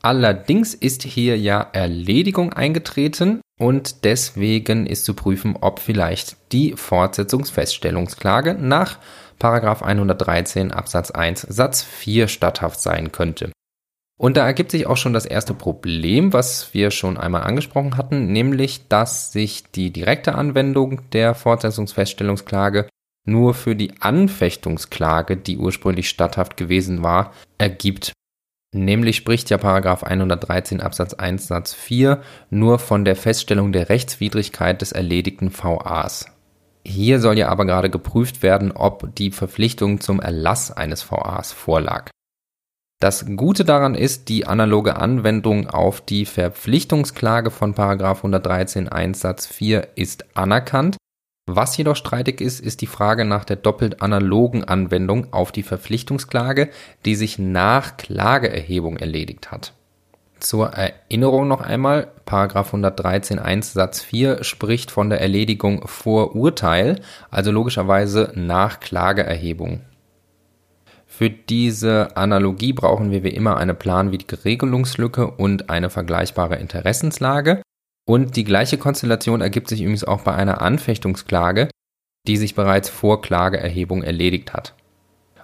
Allerdings 0.00 0.74
ist 0.74 1.02
hier 1.02 1.36
ja 1.36 1.66
Erledigung 1.72 2.52
eingetreten 2.52 3.40
und 3.58 4.04
deswegen 4.04 4.86
ist 4.86 5.04
zu 5.04 5.14
prüfen, 5.14 5.56
ob 5.60 5.78
vielleicht 5.80 6.36
die 6.52 6.72
Fortsetzungsfeststellungsklage 6.72 8.54
nach 8.54 8.98
113 9.42 10.72
Absatz 10.72 11.10
1 11.10 11.42
Satz 11.42 11.82
4 11.82 12.28
statthaft 12.28 12.80
sein 12.80 13.12
könnte. 13.12 13.52
Und 14.18 14.38
da 14.38 14.46
ergibt 14.46 14.70
sich 14.70 14.86
auch 14.86 14.96
schon 14.96 15.12
das 15.12 15.26
erste 15.26 15.52
Problem, 15.52 16.32
was 16.32 16.72
wir 16.72 16.90
schon 16.90 17.18
einmal 17.18 17.42
angesprochen 17.42 17.98
hatten, 17.98 18.32
nämlich, 18.32 18.88
dass 18.88 19.30
sich 19.30 19.64
die 19.70 19.92
direkte 19.92 20.34
Anwendung 20.34 21.02
der 21.10 21.34
Fortsetzungsfeststellungsklage 21.34 22.88
nur 23.26 23.54
für 23.54 23.76
die 23.76 24.00
Anfechtungsklage, 24.00 25.36
die 25.36 25.58
ursprünglich 25.58 26.08
statthaft 26.08 26.56
gewesen 26.56 27.02
war, 27.02 27.32
ergibt. 27.58 28.12
Nämlich 28.74 29.16
spricht 29.16 29.48
ja 29.50 29.58
Paragraph 29.58 30.02
113 30.02 30.80
Absatz 30.80 31.14
1 31.14 31.46
Satz 31.46 31.72
4 31.72 32.20
nur 32.50 32.78
von 32.78 33.04
der 33.04 33.16
Feststellung 33.16 33.72
der 33.72 33.88
Rechtswidrigkeit 33.88 34.80
des 34.80 34.92
erledigten 34.92 35.50
VAs. 35.50 36.26
Hier 36.84 37.20
soll 37.20 37.38
ja 37.38 37.48
aber 37.48 37.64
gerade 37.64 37.90
geprüft 37.90 38.42
werden, 38.42 38.72
ob 38.72 39.14
die 39.16 39.32
Verpflichtung 39.32 40.00
zum 40.00 40.20
Erlass 40.20 40.70
eines 40.70 41.02
VAs 41.02 41.52
vorlag. 41.52 42.10
Das 43.00 43.26
Gute 43.36 43.64
daran 43.64 43.94
ist, 43.94 44.28
die 44.28 44.46
analoge 44.46 44.96
Anwendung 44.96 45.68
auf 45.68 46.00
die 46.00 46.24
Verpflichtungsklage 46.24 47.50
von 47.50 47.76
113 47.76 48.88
1 48.88 49.20
Satz 49.20 49.46
4 49.46 49.88
ist 49.96 50.36
anerkannt. 50.36 50.96
Was 51.48 51.76
jedoch 51.76 51.94
streitig 51.94 52.40
ist, 52.40 52.58
ist 52.58 52.80
die 52.80 52.88
Frage 52.88 53.24
nach 53.24 53.44
der 53.44 53.54
doppelt 53.54 54.02
analogen 54.02 54.64
Anwendung 54.64 55.32
auf 55.32 55.52
die 55.52 55.62
Verpflichtungsklage, 55.62 56.70
die 57.04 57.14
sich 57.14 57.38
nach 57.38 57.96
Klageerhebung 57.96 58.96
erledigt 58.96 59.52
hat. 59.52 59.72
Zur 60.40 60.70
Erinnerung 60.70 61.46
noch 61.46 61.60
einmal, 61.60 62.08
113 62.26 63.38
1 63.38 63.72
Satz 63.72 64.02
4 64.02 64.42
spricht 64.42 64.90
von 64.90 65.08
der 65.08 65.20
Erledigung 65.20 65.86
vor 65.86 66.34
Urteil, 66.34 67.00
also 67.30 67.52
logischerweise 67.52 68.32
nach 68.34 68.80
Klageerhebung. 68.80 69.82
Für 71.06 71.30
diese 71.30 72.16
Analogie 72.16 72.72
brauchen 72.72 73.10
wir 73.10 73.22
wie 73.22 73.30
immer 73.30 73.56
eine 73.56 73.72
planwidrige 73.72 74.44
Regelungslücke 74.44 75.30
und 75.30 75.70
eine 75.70 75.90
vergleichbare 75.90 76.56
Interessenslage. 76.56 77.62
Und 78.08 78.36
die 78.36 78.44
gleiche 78.44 78.78
Konstellation 78.78 79.40
ergibt 79.40 79.68
sich 79.68 79.80
übrigens 79.80 80.04
auch 80.04 80.22
bei 80.22 80.34
einer 80.34 80.62
Anfechtungsklage, 80.62 81.68
die 82.26 82.36
sich 82.36 82.54
bereits 82.54 82.88
vor 82.88 83.20
Klageerhebung 83.20 84.02
erledigt 84.02 84.52
hat. 84.52 84.74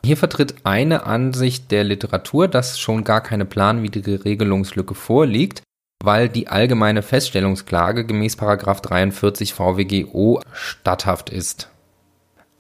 Hier 0.05 0.17
vertritt 0.17 0.55
eine 0.65 1.07
Ansicht 1.07 1.71
der 1.71 1.85
Literatur, 1.85 2.49
dass 2.49 2.79
schon 2.79 3.05
gar 3.05 3.21
keine 3.21 3.45
planwidrige 3.45 4.25
Regelungslücke 4.25 4.95
vorliegt, 4.95 5.63
weil 6.03 6.29
die 6.29 6.49
allgemeine 6.49 7.03
Feststellungsklage 7.03 8.05
gemäß 8.05 8.37
43 8.37 9.55
VWGO 9.55 10.41
statthaft 10.53 11.31
ist. 11.31 11.69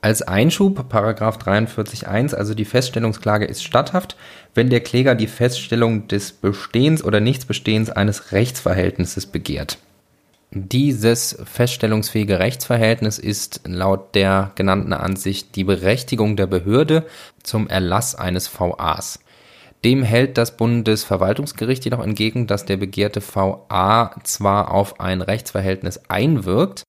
Als 0.00 0.23
Einschub, 0.23 0.88
Paragraph 0.88 1.38
43.1, 1.38 2.35
also 2.35 2.54
die 2.54 2.64
Feststellungsklage 2.64 3.44
ist 3.44 3.62
statthaft, 3.62 4.16
wenn 4.52 4.68
der 4.68 4.80
Kläger 4.80 5.14
die 5.14 5.28
Feststellung 5.28 6.09
des 6.09 6.32
Bestehens 6.32 7.04
oder 7.04 7.21
Nichtsbestehens 7.21 7.88
eines 7.90 8.32
Rechtsverhältnisses 8.32 9.26
begehrt. 9.26 9.78
Dieses 10.54 11.38
feststellungsfähige 11.44 12.38
Rechtsverhältnis 12.38 13.18
ist 13.18 13.62
laut 13.64 14.14
der 14.14 14.52
genannten 14.54 14.92
Ansicht 14.92 15.56
die 15.56 15.64
Berechtigung 15.64 16.37
der 16.37 16.47
Behörde 16.47 17.06
zum 17.42 17.68
Erlass 17.68 18.14
eines 18.14 18.49
VAs. 18.49 19.21
Dem 19.82 20.02
hält 20.02 20.37
das 20.37 20.59
Bundesverwaltungsgericht 20.59 21.87
jedoch 21.87 22.04
entgegen, 22.04 22.47
dass 22.47 22.66
der 22.66 22.76
begehrte 22.76 23.23
VA 23.23 24.14
zwar 24.25 24.71
auf 24.73 25.00
ein 25.00 25.23
Rechtsverhältnis 25.23 26.02
einwirkt, 26.09 26.82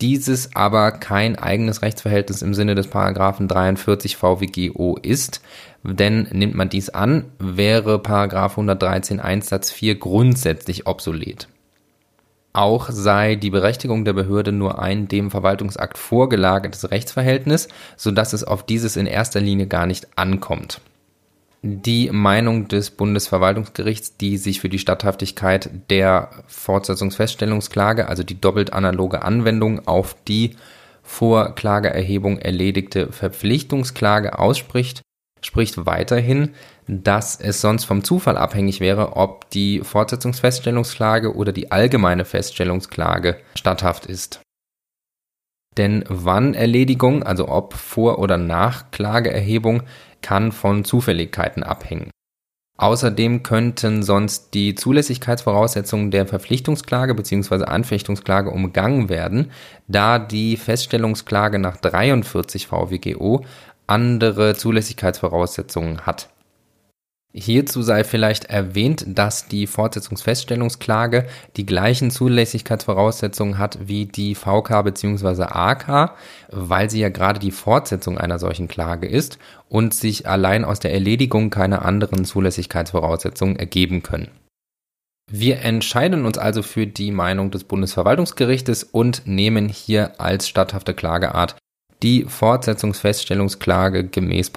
dieses 0.00 0.56
aber 0.56 0.90
kein 0.92 1.38
eigenes 1.38 1.82
Rechtsverhältnis 1.82 2.40
im 2.40 2.54
Sinne 2.54 2.74
des 2.74 2.88
Paragraphen 2.88 3.46
43 3.46 4.16
VWGO 4.16 4.96
ist, 4.96 5.42
denn 5.82 6.28
nimmt 6.32 6.54
man 6.54 6.70
dies 6.70 6.88
an, 6.88 7.26
wäre 7.38 7.98
Paragraph 7.98 8.52
113 8.52 9.20
1 9.20 9.50
Satz 9.50 9.70
4 9.70 9.98
grundsätzlich 9.98 10.86
obsolet. 10.86 11.48
Auch 12.52 12.90
sei 12.90 13.36
die 13.36 13.50
Berechtigung 13.50 14.04
der 14.04 14.12
Behörde 14.12 14.52
nur 14.52 14.78
ein 14.78 15.08
dem 15.08 15.30
Verwaltungsakt 15.30 15.96
vorgelagertes 15.96 16.90
Rechtsverhältnis, 16.90 17.68
so 17.96 18.10
dass 18.10 18.34
es 18.34 18.44
auf 18.44 18.64
dieses 18.64 18.96
in 18.96 19.06
erster 19.06 19.40
Linie 19.40 19.66
gar 19.66 19.86
nicht 19.86 20.06
ankommt. 20.16 20.80
Die 21.62 22.10
Meinung 22.10 22.68
des 22.68 22.90
Bundesverwaltungsgerichts, 22.90 24.16
die 24.16 24.36
sich 24.36 24.60
für 24.60 24.68
die 24.68 24.80
Statthaftigkeit 24.80 25.70
der 25.90 26.30
Fortsetzungsfeststellungsklage, 26.48 28.08
also 28.08 28.24
die 28.24 28.40
doppelt 28.40 28.72
analoge 28.72 29.22
Anwendung 29.22 29.86
auf 29.86 30.16
die 30.26 30.56
vor 31.04 31.54
Klageerhebung 31.54 32.38
erledigte 32.38 33.12
Verpflichtungsklage 33.12 34.38
ausspricht, 34.38 35.02
spricht 35.44 35.86
weiterhin, 35.86 36.54
dass 36.86 37.38
es 37.38 37.60
sonst 37.60 37.84
vom 37.84 38.04
Zufall 38.04 38.36
abhängig 38.36 38.80
wäre, 38.80 39.16
ob 39.16 39.50
die 39.50 39.80
Fortsetzungsfeststellungsklage 39.80 41.34
oder 41.34 41.52
die 41.52 41.70
allgemeine 41.70 42.24
Feststellungsklage 42.24 43.38
statthaft 43.54 44.06
ist. 44.06 44.40
Denn 45.76 46.04
wann 46.08 46.54
Erledigung, 46.54 47.22
also 47.22 47.48
ob 47.48 47.74
vor 47.74 48.18
oder 48.18 48.36
nach 48.36 48.90
Klageerhebung, 48.90 49.82
kann 50.20 50.52
von 50.52 50.84
Zufälligkeiten 50.84 51.62
abhängen. 51.62 52.10
Außerdem 52.78 53.42
könnten 53.42 54.02
sonst 54.02 54.54
die 54.54 54.74
Zulässigkeitsvoraussetzungen 54.74 56.10
der 56.10 56.26
Verpflichtungsklage 56.26 57.14
bzw. 57.14 57.64
Anfechtungsklage 57.64 58.50
umgangen 58.50 59.08
werden, 59.08 59.52
da 59.88 60.18
die 60.18 60.56
Feststellungsklage 60.56 61.58
nach 61.58 61.76
43 61.76 62.66
VWGO 62.66 63.44
andere 63.92 64.56
Zulässigkeitsvoraussetzungen 64.56 66.06
hat. 66.06 66.30
Hierzu 67.34 67.82
sei 67.82 68.04
vielleicht 68.04 68.46
erwähnt, 68.46 69.04
dass 69.06 69.48
die 69.48 69.66
Fortsetzungsfeststellungsklage 69.66 71.26
die 71.56 71.64
gleichen 71.64 72.10
Zulässigkeitsvoraussetzungen 72.10 73.58
hat 73.58 73.78
wie 73.88 74.06
die 74.06 74.34
VK 74.34 74.82
bzw. 74.84 75.44
AK, 75.44 76.14
weil 76.50 76.88
sie 76.90 77.00
ja 77.00 77.10
gerade 77.10 77.38
die 77.38 77.50
Fortsetzung 77.50 78.16
einer 78.18 78.38
solchen 78.38 78.68
Klage 78.68 79.06
ist 79.06 79.38
und 79.68 79.94
sich 79.94 80.26
allein 80.26 80.64
aus 80.64 80.80
der 80.80 80.92
Erledigung 80.92 81.50
keine 81.50 81.82
anderen 81.82 82.24
Zulässigkeitsvoraussetzungen 82.24 83.56
ergeben 83.56 84.02
können. 84.02 84.30
Wir 85.30 85.60
entscheiden 85.60 86.26
uns 86.26 86.36
also 86.36 86.62
für 86.62 86.86
die 86.86 87.10
Meinung 87.10 87.50
des 87.50 87.64
Bundesverwaltungsgerichtes 87.64 88.84
und 88.84 89.26
nehmen 89.26 89.68
hier 89.68 90.20
als 90.20 90.48
statthafte 90.48 90.92
Klageart 90.92 91.56
die 92.02 92.24
Fortsetzungsfeststellungsklage 92.24 94.04
gemäß 94.08 94.50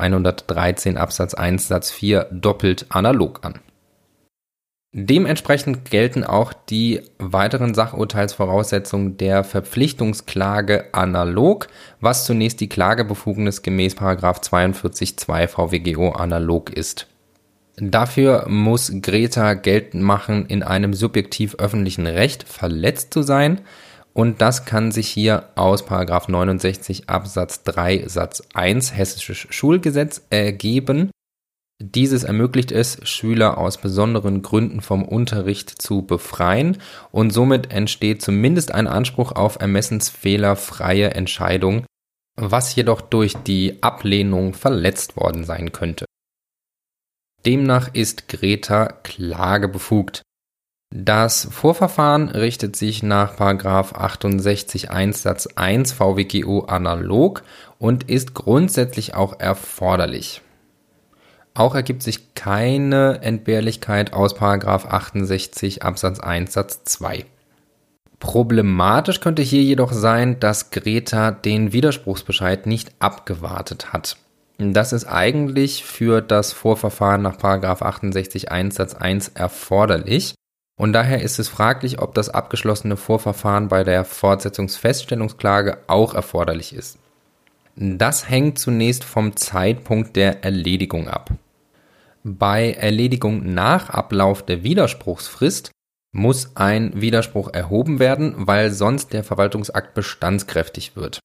113 0.00 0.96
Absatz 0.96 1.34
1 1.34 1.68
Satz 1.68 1.90
4 1.90 2.28
doppelt 2.30 2.86
analog 2.88 3.40
an. 3.42 3.60
Dementsprechend 4.98 5.90
gelten 5.90 6.24
auch 6.24 6.54
die 6.54 7.02
weiteren 7.18 7.74
Sachurteilsvoraussetzungen 7.74 9.18
der 9.18 9.44
Verpflichtungsklage 9.44 10.94
analog, 10.94 11.68
was 12.00 12.24
zunächst 12.24 12.60
die 12.60 12.70
Klagebefugnis 12.70 13.60
gemäß 13.60 13.94
42.2 13.94 15.48
VWGO 15.48 16.12
analog 16.12 16.70
ist. 16.70 17.08
Dafür 17.76 18.46
muss 18.48 18.90
Greta 19.02 19.52
geltend 19.52 20.02
machen, 20.02 20.46
in 20.46 20.62
einem 20.62 20.94
subjektiv 20.94 21.56
öffentlichen 21.56 22.06
Recht 22.06 22.44
verletzt 22.44 23.12
zu 23.12 23.20
sein, 23.20 23.60
und 24.16 24.40
das 24.40 24.64
kann 24.64 24.92
sich 24.92 25.08
hier 25.08 25.50
aus 25.56 25.84
69 25.86 27.10
Absatz 27.10 27.64
3 27.64 28.08
Satz 28.08 28.42
1 28.54 28.96
Hessisches 28.96 29.36
Schulgesetz 29.50 30.22
ergeben. 30.30 31.10
Dieses 31.78 32.24
ermöglicht 32.24 32.72
es, 32.72 32.98
Schüler 33.06 33.58
aus 33.58 33.76
besonderen 33.76 34.40
Gründen 34.40 34.80
vom 34.80 35.04
Unterricht 35.04 35.82
zu 35.82 36.00
befreien 36.00 36.78
und 37.12 37.30
somit 37.30 37.70
entsteht 37.70 38.22
zumindest 38.22 38.72
ein 38.72 38.86
Anspruch 38.86 39.32
auf 39.32 39.60
ermessensfehlerfreie 39.60 41.10
Entscheidung, 41.10 41.84
was 42.36 42.74
jedoch 42.74 43.02
durch 43.02 43.34
die 43.34 43.82
Ablehnung 43.82 44.54
verletzt 44.54 45.18
worden 45.18 45.44
sein 45.44 45.72
könnte. 45.72 46.06
Demnach 47.44 47.92
ist 47.92 48.28
Greta 48.28 48.86
klagebefugt. 48.86 50.22
Das 50.94 51.48
Vorverfahren 51.50 52.28
richtet 52.28 52.76
sich 52.76 53.02
nach 53.02 53.38
68 53.38 54.90
1 54.90 55.22
Satz 55.22 55.48
1 55.54 55.92
VWGO 55.92 56.60
analog 56.66 57.42
und 57.78 58.08
ist 58.08 58.34
grundsätzlich 58.34 59.14
auch 59.14 59.38
erforderlich. 59.38 60.42
Auch 61.54 61.74
ergibt 61.74 62.02
sich 62.02 62.34
keine 62.34 63.20
Entbehrlichkeit 63.22 64.12
aus 64.12 64.40
68 64.40 65.82
Absatz 65.82 66.20
1 66.20 66.52
Satz 66.52 66.84
2. 66.84 67.24
Problematisch 68.18 69.20
könnte 69.20 69.42
hier 69.42 69.62
jedoch 69.62 69.92
sein, 69.92 70.40
dass 70.40 70.70
Greta 70.70 71.30
den 71.30 71.72
Widerspruchsbescheid 71.72 72.66
nicht 72.66 72.92
abgewartet 72.98 73.92
hat. 73.92 74.16
Das 74.58 74.92
ist 74.92 75.06
eigentlich 75.06 75.84
für 75.84 76.22
das 76.22 76.52
Vorverfahren 76.52 77.22
nach 77.22 77.36
68 77.82 78.50
1 78.50 78.74
Satz 78.74 78.94
1 78.94 79.28
erforderlich. 79.28 80.34
Und 80.76 80.92
daher 80.92 81.22
ist 81.22 81.38
es 81.38 81.48
fraglich, 81.48 82.00
ob 82.00 82.14
das 82.14 82.28
abgeschlossene 82.28 82.96
Vorverfahren 82.96 83.68
bei 83.68 83.82
der 83.82 84.04
Fortsetzungsfeststellungsklage 84.04 85.78
auch 85.86 86.14
erforderlich 86.14 86.74
ist. 86.74 86.98
Das 87.76 88.28
hängt 88.28 88.58
zunächst 88.58 89.04
vom 89.04 89.36
Zeitpunkt 89.36 90.16
der 90.16 90.44
Erledigung 90.44 91.08
ab. 91.08 91.30
Bei 92.24 92.72
Erledigung 92.72 93.54
nach 93.54 93.90
Ablauf 93.90 94.44
der 94.44 94.62
Widerspruchsfrist 94.62 95.70
muss 96.12 96.56
ein 96.56 97.00
Widerspruch 97.00 97.52
erhoben 97.52 97.98
werden, 97.98 98.34
weil 98.36 98.70
sonst 98.70 99.12
der 99.12 99.24
Verwaltungsakt 99.24 99.94
bestandskräftig 99.94 100.96
wird. 100.96 101.20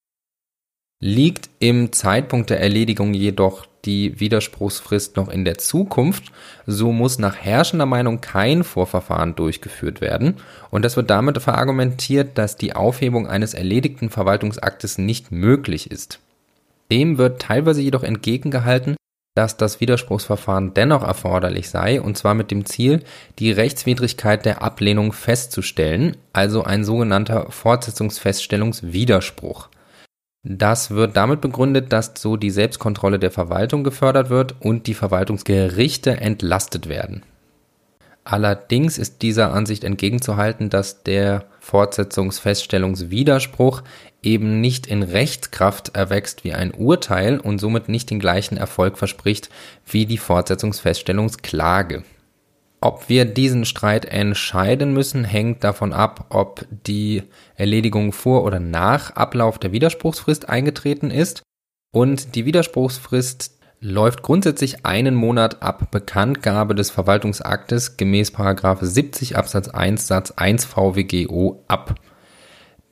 Liegt 1.04 1.50
im 1.58 1.92
Zeitpunkt 1.92 2.52
der 2.52 2.62
Erledigung 2.62 3.16
jedoch 3.16 3.66
die 3.86 4.20
Widerspruchsfrist 4.20 5.18
noch 5.18 5.30
in 5.30 5.46
der 5.46 5.58
Zukunft, 5.58 6.26
so 6.68 6.92
muss 6.92 7.18
nach 7.18 7.36
herrschender 7.36 7.88
Meinung 7.88 8.22
kein 8.22 8.64
Vorverfahren 8.64 9.36
durchgeführt 9.36 10.00
werden 10.00 10.36
und 10.70 10.86
das 10.86 10.98
wird 10.98 11.10
damit 11.10 11.42
verargumentiert, 11.42 12.38
dass 12.38 12.56
die 12.56 12.76
Aufhebung 12.76 13.26
eines 13.26 13.56
erledigten 13.56 14.12
Verwaltungsaktes 14.12 15.00
nicht 15.00 15.32
möglich 15.32 15.90
ist. 15.90 16.20
Dem 16.92 17.18
wird 17.18 17.42
teilweise 17.42 17.82
jedoch 17.82 18.04
entgegengehalten, 18.04 18.96
dass 19.34 19.58
das 19.58 19.80
Widerspruchsverfahren 19.80 20.76
dennoch 20.76 21.02
erforderlich 21.02 21.72
sei, 21.72 22.00
und 22.00 22.16
zwar 22.16 22.36
mit 22.36 22.52
dem 22.52 22.66
Ziel, 22.66 23.02
die 23.40 23.52
Rechtswidrigkeit 23.52 24.46
der 24.46 24.62
Ablehnung 24.62 25.14
festzustellen, 25.14 26.16
also 26.32 26.64
ein 26.64 26.84
sogenannter 26.84 27.50
Fortsetzungsfeststellungswiderspruch. 27.50 29.70
Das 30.44 30.90
wird 30.90 31.16
damit 31.16 31.40
begründet, 31.40 31.94
dass 31.94 32.14
so 32.18 32.36
die 32.36 32.50
Selbstkontrolle 32.50 33.20
der 33.20 33.30
Verwaltung 33.30 33.84
gefördert 33.84 34.32
wird 34.32 34.56
und 34.60 34.88
die 34.88 34.96
Verwaltungsgerichte 34.96 36.20
entlastet 36.20 36.90
werden. 36.90 37.22
Allerdings 38.24 38.98
ist 38.98 39.24
dieser 39.24 39.54
Ansicht 39.54 39.84
entgegenzuhalten, 39.84 40.70
dass 40.70 41.04
der 41.04 41.44
Fortsetzungsfeststellungswiderspruch 41.60 43.84
eben 44.22 44.62
nicht 44.62 44.88
in 44.88 45.04
Rechtskraft 45.04 45.96
erwächst 45.96 46.44
wie 46.44 46.54
ein 46.54 46.72
Urteil 46.72 47.40
und 47.40 47.60
somit 47.60 47.90
nicht 47.90 48.10
den 48.10 48.20
gleichen 48.20 48.58
Erfolg 48.58 48.98
verspricht 48.98 49.50
wie 49.86 50.06
die 50.06 50.20
Fortsetzungsfeststellungsklage. 50.20 52.04
Ob 52.84 53.10
wir 53.10 53.26
diesen 53.26 53.66
Streit 53.66 54.06
entscheiden 54.06 54.92
müssen, 54.92 55.24
hängt 55.24 55.64
davon 55.64 55.94
ab, 55.94 56.26
ob 56.30 56.66
die 56.88 57.22
Erledigung 57.56 58.12
vor 58.12 58.44
oder 58.44 58.60
nach 58.60 59.12
Ablauf 59.12 59.60
der 59.60 59.72
Widerspruchsfrist 59.72 60.50
eingetreten 60.50 61.12
ist. 61.12 61.44
Und 61.94 62.34
die 62.34 62.46
Widerspruchsfrist 62.46 63.60
läuft 63.82 64.24
grundsätzlich 64.24 64.84
einen 64.84 65.14
Monat 65.14 65.62
ab 65.62 65.92
Bekanntgabe 65.92 66.74
des 66.74 66.90
Verwaltungsaktes 66.90 67.98
gemäß 67.98 68.32
70 68.34 69.38
Absatz 69.38 69.68
1 69.68 70.08
Satz 70.08 70.32
1 70.32 70.66
VWGO 70.66 71.64
ab. 71.68 71.96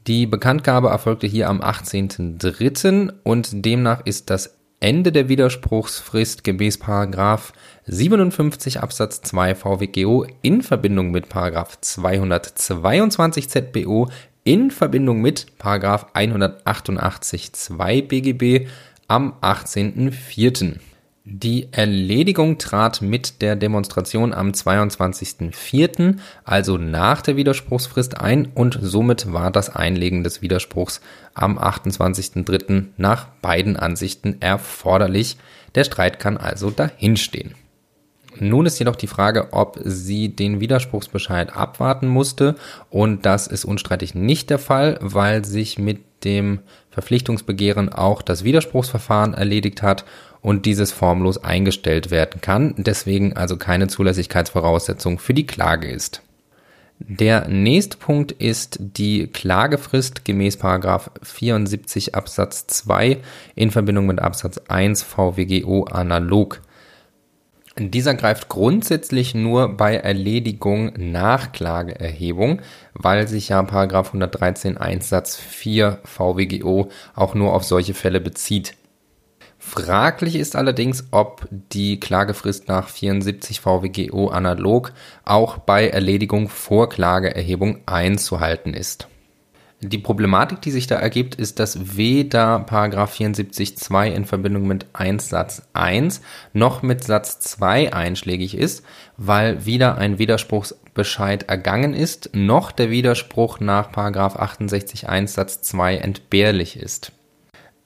Die 0.06 0.28
Bekanntgabe 0.28 0.90
erfolgte 0.90 1.26
hier 1.26 1.50
am 1.50 1.62
18.03. 1.62 3.14
und 3.24 3.66
demnach 3.66 4.06
ist 4.06 4.30
das 4.30 4.56
Ende 4.80 5.12
der 5.12 5.30
Widerspruchsfrist 5.30 6.44
gemäß 6.44 6.78
Paragraph 6.78 7.54
57 7.92 8.82
Absatz 8.82 9.22
2 9.22 9.56
VWGO 9.56 10.28
in 10.44 10.62
Verbindung 10.62 11.10
mit 11.10 11.28
Paragraph 11.28 11.82
222 11.82 13.50
ZBO 13.50 14.10
in 14.44 14.70
Verbindung 14.70 15.22
mit 15.22 15.58
Paragraph 15.58 16.06
188 16.14 17.52
2 17.54 18.02
BGB 18.04 18.68
am 19.08 19.34
18.04. 19.42 20.76
Die 21.26 21.68
Erledigung 21.72 22.60
trat 22.60 23.02
mit 23.02 23.42
der 23.42 23.56
Demonstration 23.56 24.34
am 24.34 24.52
22.04., 24.52 26.18
also 26.44 26.78
nach 26.78 27.24
der 27.24 27.38
Widerspruchsfrist 27.38 28.22
ein 28.22 28.50
und 28.54 28.78
somit 28.82 29.34
war 29.34 29.50
das 29.50 29.76
Einlegen 29.76 30.24
des 30.24 30.44
Widerspruchs 30.44 31.02
am 31.34 31.58
28.03. 31.58 32.86
nach 32.98 33.30
beiden 33.42 33.78
Ansichten 33.78 34.38
erforderlich. 34.42 35.38
Der 35.74 35.84
Streit 35.84 36.20
kann 36.20 36.38
also 36.38 36.70
dahinstehen. 36.70 37.56
Nun 38.38 38.66
ist 38.66 38.80
jedoch 38.80 38.96
die 38.96 39.08
Frage, 39.08 39.54
ob 39.54 39.80
sie 39.84 40.30
den 40.30 40.60
Widerspruchsbescheid 40.60 41.56
abwarten 41.56 42.08
musste 42.08 42.56
und 42.90 43.26
das 43.26 43.48
ist 43.48 43.66
unstreitig 43.66 44.14
nicht 44.14 44.50
der 44.50 44.60
Fall, 44.60 45.00
weil 45.02 45.46
sich 45.46 45.80
mit 45.80 46.00
dem 46.24 46.60
Verpflichtungsbegehren 46.92 47.90
auch 47.90 48.22
das 48.22 48.44
Widerspruchsverfahren 48.44 49.34
erledigt 49.34 49.82
hat 49.82 50.06
und 50.42 50.66
dieses 50.66 50.92
formlos 50.92 51.44
eingestellt 51.44 52.12
werden 52.12 52.42
kann, 52.42 52.76
deswegen 52.78 53.36
also 53.36 53.58
keine 53.58 53.88
Zulässigkeitsvoraussetzung 53.88 55.20
für 55.20 55.34
die 55.34 55.48
Klage 55.48 55.90
ist. 55.90 56.22
Der 57.00 57.48
nächste 57.48 57.96
Punkt 57.96 58.34
ist 58.34 58.78
die 58.82 59.28
Klagefrist 59.28 60.26
gemäß 60.26 60.58
74 61.24 62.14
Absatz 62.14 62.68
2 62.68 63.20
in 63.56 63.72
Verbindung 63.72 64.06
mit 64.06 64.20
Absatz 64.20 64.60
1 64.68 65.04
VWGO 65.04 65.86
analog. 65.86 66.62
Dieser 67.80 68.14
greift 68.14 68.50
grundsätzlich 68.50 69.34
nur 69.34 69.70
bei 69.70 69.96
Erledigung 69.96 70.92
nach 70.98 71.54
Klageerhebung, 71.54 72.62
weil 72.94 73.28
sich 73.28 73.50
ja 73.50 73.62
113 73.62 74.78
1 74.78 75.08
Satz 75.08 75.38
4 75.38 76.00
VWGO 76.04 76.90
auch 77.16 77.34
nur 77.34 77.54
auf 77.54 77.64
solche 77.64 77.94
Fälle 77.94 78.20
bezieht. 78.20 78.76
Fraglich 79.58 80.36
ist 80.36 80.56
allerdings, 80.56 81.08
ob 81.12 81.48
die 81.72 82.00
Klagefrist 82.00 82.68
nach 82.68 82.90
74 82.90 83.62
VWGO 83.62 84.28
analog 84.28 84.94
auch 85.26 85.58
bei 85.58 85.88
Erledigung 85.88 86.50
vor 86.50 86.90
Klageerhebung 86.90 87.80
einzuhalten 87.86 88.74
ist. 88.74 89.08
Die 89.82 89.98
Problematik, 89.98 90.62
die 90.62 90.72
sich 90.72 90.88
da 90.88 90.96
ergibt, 90.96 91.36
ist, 91.36 91.60
dass 91.60 91.96
weder 91.96 92.66
74.2 92.68 94.12
in 94.12 94.26
Verbindung 94.26 94.68
mit 94.68 94.88
1 94.92 95.30
Satz 95.30 95.62
1 95.72 96.22
noch 96.52 96.82
mit 96.82 97.02
Satz 97.04 97.40
2 97.40 97.94
einschlägig 97.94 98.58
ist, 98.58 98.84
weil 99.16 99.66
wieder 99.66 99.98
ein 99.98 100.20
Widerspruchsbescheid 100.20 101.44
ergangen 101.44 101.94
ist, 101.94 102.32
noch 102.34 102.74
der 102.74 102.90
Widerspruch 102.90 103.62
nach 103.62 103.94
68.1 103.94 105.28
Satz 105.28 105.62
2 105.62 105.96
entbehrlich 105.98 106.76
ist. 106.76 107.14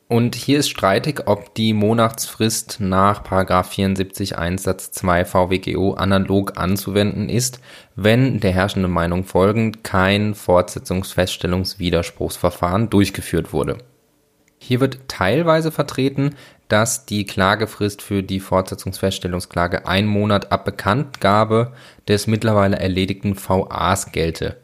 Und 0.07 0.35
hier 0.35 0.59
ist 0.59 0.69
streitig, 0.69 1.27
ob 1.27 1.55
die 1.55 1.73
Monatsfrist 1.73 2.77
nach 2.79 3.23
74 3.65 4.35
Satz 4.57 4.91
2 4.91 5.25
VWGO 5.25 5.93
analog 5.93 6.57
anzuwenden 6.57 7.29
ist, 7.29 7.59
wenn 7.95 8.39
der 8.39 8.51
herrschenden 8.51 8.91
Meinung 8.91 9.23
folgend 9.23 9.83
kein 9.83 10.35
Fortsetzungsfeststellungswiderspruchsverfahren 10.35 12.89
durchgeführt 12.89 13.53
wurde. 13.53 13.77
Hier 14.59 14.79
wird 14.79 14.99
teilweise 15.07 15.71
vertreten, 15.71 16.35
dass 16.67 17.05
die 17.05 17.25
Klagefrist 17.25 18.01
für 18.01 18.23
die 18.23 18.39
Fortsetzungsfeststellungsklage 18.39 19.87
ein 19.87 20.05
Monat 20.05 20.51
ab 20.51 20.63
Bekanntgabe 20.63 21.73
des 22.07 22.27
mittlerweile 22.27 22.79
erledigten 22.79 23.35
VAs 23.35 24.11
gelte. 24.11 24.57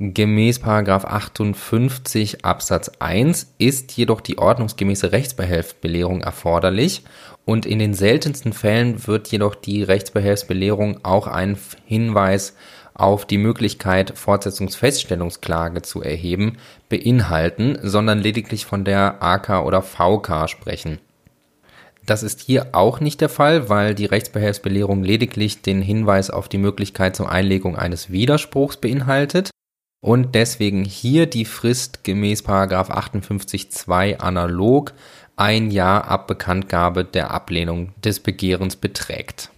Gemäß 0.00 0.60
58 0.64 2.44
Absatz 2.44 2.90
1 2.98 3.54
ist 3.58 3.96
jedoch 3.96 4.20
die 4.20 4.38
ordnungsgemäße 4.38 5.12
Rechtsbehelfsbelehrung 5.12 6.20
erforderlich 6.20 7.04
und 7.44 7.64
in 7.64 7.78
den 7.78 7.94
seltensten 7.94 8.52
Fällen 8.52 9.06
wird 9.06 9.28
jedoch 9.28 9.54
die 9.54 9.84
Rechtsbehelfsbelehrung 9.84 11.04
auch 11.04 11.28
einen 11.28 11.56
Hinweis 11.84 12.56
auf 12.92 13.24
die 13.24 13.38
Möglichkeit, 13.38 14.18
Fortsetzungsfeststellungsklage 14.18 15.82
zu 15.82 16.02
erheben, 16.02 16.58
beinhalten, 16.88 17.78
sondern 17.80 18.18
lediglich 18.18 18.66
von 18.66 18.84
der 18.84 19.22
AK 19.22 19.64
oder 19.64 19.80
VK 19.82 20.48
sprechen. 20.48 20.98
Das 22.04 22.24
ist 22.24 22.40
hier 22.40 22.68
auch 22.72 22.98
nicht 22.98 23.20
der 23.20 23.28
Fall, 23.28 23.68
weil 23.68 23.94
die 23.94 24.06
Rechtsbehelfsbelehrung 24.06 25.04
lediglich 25.04 25.62
den 25.62 25.80
Hinweis 25.80 26.30
auf 26.30 26.48
die 26.48 26.58
Möglichkeit 26.58 27.14
zur 27.14 27.30
Einlegung 27.30 27.76
eines 27.76 28.10
Widerspruchs 28.10 28.76
beinhaltet 28.76 29.53
und 30.04 30.34
deswegen 30.34 30.84
hier 30.84 31.24
die 31.24 31.46
Frist 31.46 32.04
gemäß 32.04 32.44
58.2 32.90 34.18
analog 34.18 34.92
ein 35.34 35.70
Jahr 35.70 36.08
ab 36.08 36.26
Bekanntgabe 36.26 37.06
der 37.06 37.30
Ablehnung 37.30 37.94
des 38.04 38.20
Begehrens 38.20 38.76
beträgt. 38.76 39.48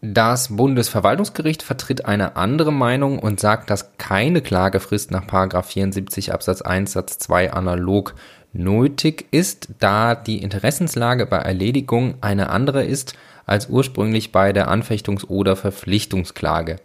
Das 0.00 0.56
Bundesverwaltungsgericht 0.56 1.62
vertritt 1.62 2.06
eine 2.06 2.36
andere 2.36 2.72
Meinung 2.72 3.18
und 3.18 3.38
sagt, 3.38 3.68
dass 3.68 3.98
keine 3.98 4.40
Klagefrist 4.40 5.10
nach 5.10 5.26
74 5.66 6.32
Absatz 6.32 6.62
1 6.62 6.92
Satz 6.92 7.18
2 7.18 7.52
analog 7.52 8.14
nötig 8.54 9.26
ist, 9.30 9.68
da 9.78 10.14
die 10.14 10.42
Interessenslage 10.42 11.26
bei 11.26 11.36
Erledigung 11.36 12.14
eine 12.22 12.48
andere 12.48 12.82
ist 12.82 13.12
als 13.44 13.68
ursprünglich 13.68 14.32
bei 14.32 14.54
der 14.54 14.70
Anfechtungs- 14.70 15.26
oder 15.26 15.54
Verpflichtungsklage. 15.54 16.76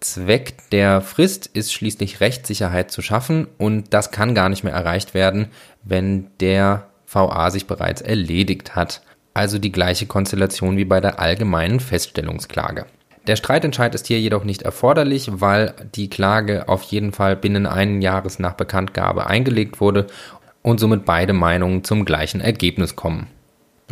Zweck 0.00 0.54
der 0.72 1.02
Frist 1.02 1.46
ist 1.46 1.74
schließlich 1.74 2.20
Rechtssicherheit 2.20 2.90
zu 2.90 3.02
schaffen 3.02 3.46
und 3.58 3.92
das 3.92 4.10
kann 4.10 4.34
gar 4.34 4.48
nicht 4.48 4.64
mehr 4.64 4.72
erreicht 4.72 5.12
werden, 5.12 5.48
wenn 5.82 6.28
der 6.40 6.86
VA 7.06 7.50
sich 7.50 7.66
bereits 7.66 8.00
erledigt 8.00 8.74
hat. 8.74 9.02
Also 9.34 9.58
die 9.58 9.72
gleiche 9.72 10.06
Konstellation 10.06 10.78
wie 10.78 10.86
bei 10.86 11.00
der 11.00 11.20
allgemeinen 11.20 11.80
Feststellungsklage. 11.80 12.86
Der 13.26 13.36
Streitentscheid 13.36 13.94
ist 13.94 14.06
hier 14.06 14.18
jedoch 14.18 14.44
nicht 14.44 14.62
erforderlich, 14.62 15.28
weil 15.34 15.74
die 15.94 16.08
Klage 16.08 16.68
auf 16.68 16.82
jeden 16.84 17.12
Fall 17.12 17.36
binnen 17.36 17.66
einen 17.66 18.00
Jahres 18.00 18.38
nach 18.38 18.54
Bekanntgabe 18.54 19.26
eingelegt 19.26 19.80
wurde 19.82 20.06
und 20.62 20.80
somit 20.80 21.04
beide 21.04 21.34
Meinungen 21.34 21.84
zum 21.84 22.06
gleichen 22.06 22.40
Ergebnis 22.40 22.96
kommen. 22.96 23.26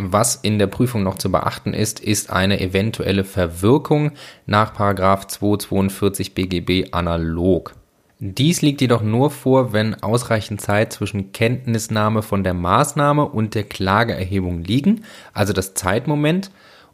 Was 0.01 0.37
in 0.37 0.59
der 0.59 0.69
Prüfung 0.69 1.03
noch 1.03 1.19
zu 1.19 1.31
beachten 1.31 1.75
ist, 1.75 1.99
ist 1.99 2.31
eine 2.31 2.61
eventuelle 2.61 3.25
Verwirkung 3.25 4.13
nach 4.47 4.73
242 4.75 6.35
BGB 6.35 6.93
analog. 6.93 7.75
Dies 8.21 8.63
liegt 8.63 8.81
jedoch 8.81 9.03
nur 9.03 9.31
vor, 9.31 9.73
wenn 9.73 10.01
ausreichend 10.03 10.61
Zeit 10.61 10.93
zwischen 10.93 11.33
Kenntnisnahme 11.33 12.23
von 12.23 12.43
der 12.43 12.55
Maßnahme 12.55 13.25
und 13.25 13.55
der 13.55 13.65
Klageerhebung 13.65 14.63
liegen, 14.63 15.05
also 15.33 15.53
das 15.53 15.75
Zeitmoment, 15.75 16.51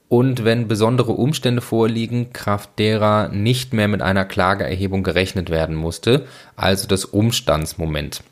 und 0.08 0.44
wenn 0.44 0.68
besondere 0.68 1.12
Umstände 1.12 1.62
vorliegen, 1.62 2.32
kraft 2.32 2.78
derer 2.78 3.28
nicht 3.28 3.72
mehr 3.72 3.88
mit 3.88 4.02
einer 4.02 4.24
Klageerhebung 4.24 5.02
gerechnet 5.02 5.50
werden 5.50 5.74
musste, 5.74 6.26
also 6.56 6.86
das 6.86 7.04
Umstandsmoment. 7.04 8.22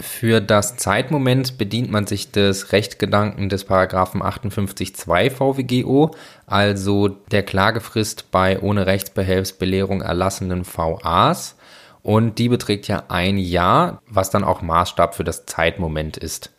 Für 0.00 0.40
das 0.40 0.76
Zeitmoment 0.76 1.58
bedient 1.58 1.90
man 1.90 2.06
sich 2.06 2.30
des 2.30 2.70
Rechtgedanken 2.70 3.48
des 3.48 3.64
Paragraphen 3.64 4.22
58.2 4.22 5.30
VWGO, 5.30 6.12
also 6.46 7.08
der 7.08 7.42
Klagefrist 7.42 8.30
bei 8.30 8.60
ohne 8.60 8.86
Rechtsbehelfsbelehrung 8.86 10.00
erlassenen 10.02 10.64
VAs. 10.64 11.56
Und 12.02 12.38
die 12.38 12.48
beträgt 12.48 12.86
ja 12.86 13.04
ein 13.08 13.38
Jahr, 13.38 14.00
was 14.08 14.30
dann 14.30 14.44
auch 14.44 14.62
Maßstab 14.62 15.16
für 15.16 15.24
das 15.24 15.46
Zeitmoment 15.46 16.16
ist. 16.16 16.52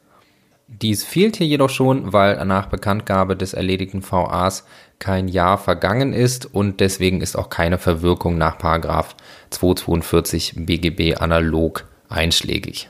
Dies 0.67 1.05
fehlt 1.05 1.37
hier 1.37 1.47
jedoch 1.47 1.69
schon, 1.69 2.11
weil 2.11 2.45
nach 2.45 2.65
Bekanntgabe 2.65 3.37
des 3.37 3.53
erledigten 3.53 4.03
VAs 4.03 4.65
kein 4.99 5.29
Jahr 5.29 5.57
vergangen 5.57 6.11
ist 6.11 6.45
und 6.53 6.81
deswegen 6.81 7.21
ist 7.21 7.37
auch 7.37 7.49
keine 7.49 7.77
Verwirkung 7.77 8.37
nach 8.37 8.57
Paragraph 8.57 9.15
242 9.49 10.55
BGB 10.57 11.21
analog 11.21 11.85
einschlägig. 12.09 12.89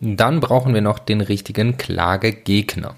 Dann 0.00 0.40
brauchen 0.40 0.72
wir 0.72 0.80
noch 0.80 0.98
den 0.98 1.20
richtigen 1.20 1.76
Klagegegner. 1.76 2.96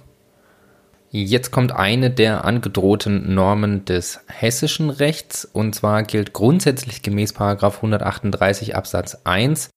Jetzt 1.11 1.51
kommt 1.51 1.73
eine 1.73 2.11
der 2.11 2.45
angedrohten 2.45 3.35
Normen 3.35 3.85
des 3.85 4.21
hessischen 4.29 4.89
Rechts 4.89 5.45
und 5.45 5.75
zwar 5.75 6.05
gilt 6.05 6.33
grundsätzlich 6.33 7.03
gemäß 7.03 7.37
138 7.37 8.77
Absatz 8.77 9.19
1 9.25 9.69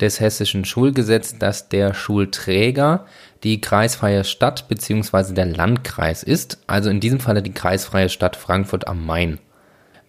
des 0.00 0.20
hessischen 0.20 0.64
Schulgesetzes, 0.64 1.38
dass 1.38 1.68
der 1.68 1.94
Schulträger 1.94 3.06
die 3.44 3.60
kreisfreie 3.60 4.22
Stadt 4.22 4.68
bzw. 4.68 5.34
der 5.34 5.46
Landkreis 5.46 6.22
ist, 6.22 6.62
also 6.66 6.90
in 6.90 7.00
diesem 7.00 7.18
Falle 7.18 7.42
die 7.42 7.52
kreisfreie 7.52 8.08
Stadt 8.08 8.36
Frankfurt 8.36 8.86
am 8.86 9.04
Main. 9.04 9.38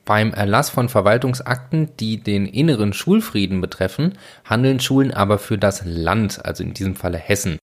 Beim 0.06 0.34
Erlass 0.34 0.70
von 0.70 0.88
Verwaltungsakten, 0.88 1.90
die 2.00 2.22
den 2.22 2.46
inneren 2.46 2.94
Schulfrieden 2.94 3.60
betreffen, 3.60 4.14
handeln 4.46 4.80
Schulen 4.80 5.12
aber 5.12 5.40
für 5.40 5.58
das 5.58 5.84
Land, 5.84 6.46
also 6.46 6.64
in 6.64 6.76
diesem 6.76 6.96
Falle 6.96 7.18
Hessen. 7.18 7.58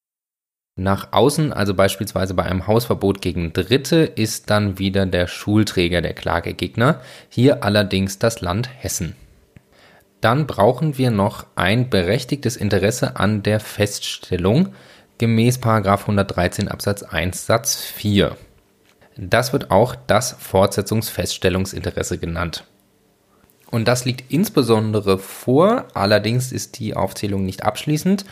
Nach 0.75 1.13
außen, 1.13 1.53
also 1.53 1.75
beispielsweise 1.75 2.35
bei 2.35 2.45
einem 2.45 2.67
Hausverbot 2.67 3.23
gegen 3.23 3.53
Dritte, 3.53 3.99
ist 3.99 4.51
dann 4.51 4.79
wieder 4.79 5.07
der 5.07 5.29
Schulträger 5.29 6.01
der 6.01 6.15
Klagegegner, 6.15 7.01
hier 7.29 7.63
allerdings 7.63 8.19
das 8.19 8.41
Land 8.41 8.69
Hessen. 8.77 9.15
Dann 10.21 10.47
brauchen 10.47 10.99
wir 10.99 11.11
noch 11.11 11.47
ein 11.57 11.91
berechtigtes 11.91 12.57
Interesse 12.57 13.17
an 13.17 13.43
der 13.43 13.61
Feststellung 13.61 14.75
gemäß 15.19 15.61
113 15.63 16.69
Absatz 16.69 17.03
1 17.03 17.47
Satz 17.47 17.77
4. 17.77 18.37
Das 19.17 19.53
wird 19.53 19.71
auch 19.71 19.95
das 20.07 20.37
Fortsetzungsfeststellungsinteresse 20.39 22.19
genannt. 22.19 22.65
Und 23.71 23.89
das 23.89 24.05
liegt 24.05 24.31
insbesondere 24.31 25.19
vor, 25.19 25.87
allerdings 25.95 26.53
ist 26.53 26.79
die 26.79 26.95
Aufzählung 26.95 27.45
nicht 27.45 27.65
abschließend, 27.65 28.27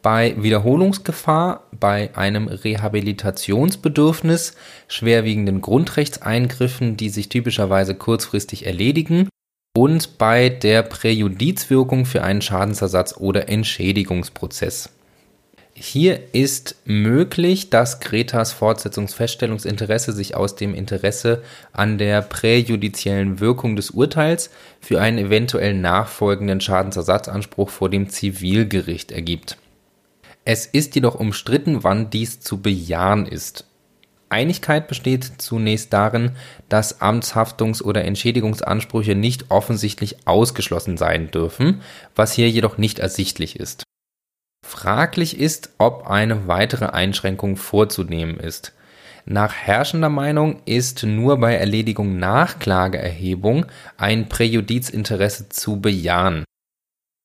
bei 0.00 0.34
Wiederholungsgefahr, 0.38 1.64
bei 1.78 2.16
einem 2.16 2.48
Rehabilitationsbedürfnis, 2.48 4.56
schwerwiegenden 4.88 5.60
Grundrechtseingriffen, 5.60 6.96
die 6.96 7.08
sich 7.08 7.28
typischerweise 7.28 7.94
kurzfristig 7.94 8.66
erledigen 8.66 9.28
und 9.76 10.16
bei 10.16 10.48
der 10.48 10.82
Präjudizwirkung 10.82 12.06
für 12.06 12.22
einen 12.22 12.40
Schadensersatz 12.40 13.16
oder 13.16 13.48
Entschädigungsprozess. 13.48 14.90
Hier 15.78 16.32
ist 16.32 16.76
möglich, 16.86 17.68
dass 17.68 18.00
Gretas 18.00 18.54
Fortsetzungsfeststellungsinteresse 18.54 20.12
sich 20.12 20.34
aus 20.34 20.56
dem 20.56 20.74
Interesse 20.74 21.42
an 21.74 21.98
der 21.98 22.22
präjudiziellen 22.22 23.40
Wirkung 23.40 23.76
des 23.76 23.90
Urteils 23.90 24.48
für 24.80 25.02
einen 25.02 25.18
eventuell 25.18 25.74
nachfolgenden 25.74 26.62
Schadensersatzanspruch 26.62 27.68
vor 27.68 27.90
dem 27.90 28.08
Zivilgericht 28.08 29.12
ergibt. 29.12 29.58
Es 30.46 30.64
ist 30.64 30.94
jedoch 30.94 31.16
umstritten, 31.16 31.84
wann 31.84 32.08
dies 32.08 32.40
zu 32.40 32.62
bejahen 32.62 33.26
ist. 33.26 33.66
Einigkeit 34.30 34.88
besteht 34.88 35.30
zunächst 35.36 35.92
darin, 35.92 36.30
dass 36.70 37.02
Amtshaftungs- 37.02 37.82
oder 37.82 38.02
Entschädigungsansprüche 38.06 39.14
nicht 39.14 39.50
offensichtlich 39.50 40.26
ausgeschlossen 40.26 40.96
sein 40.96 41.30
dürfen, 41.30 41.82
was 42.14 42.32
hier 42.32 42.48
jedoch 42.48 42.78
nicht 42.78 42.98
ersichtlich 42.98 43.60
ist. 43.60 43.86
Fraglich 44.66 45.38
ist, 45.38 45.70
ob 45.78 46.08
eine 46.08 46.48
weitere 46.48 46.86
Einschränkung 46.86 47.56
vorzunehmen 47.56 48.40
ist. 48.40 48.72
Nach 49.24 49.54
herrschender 49.54 50.08
Meinung 50.08 50.60
ist 50.66 51.04
nur 51.04 51.38
bei 51.38 51.54
Erledigung 51.54 52.18
nach 52.18 52.58
Klageerhebung 52.58 53.66
ein 53.96 54.28
Präjudizinteresse 54.28 55.48
zu 55.48 55.80
bejahen. 55.80 56.44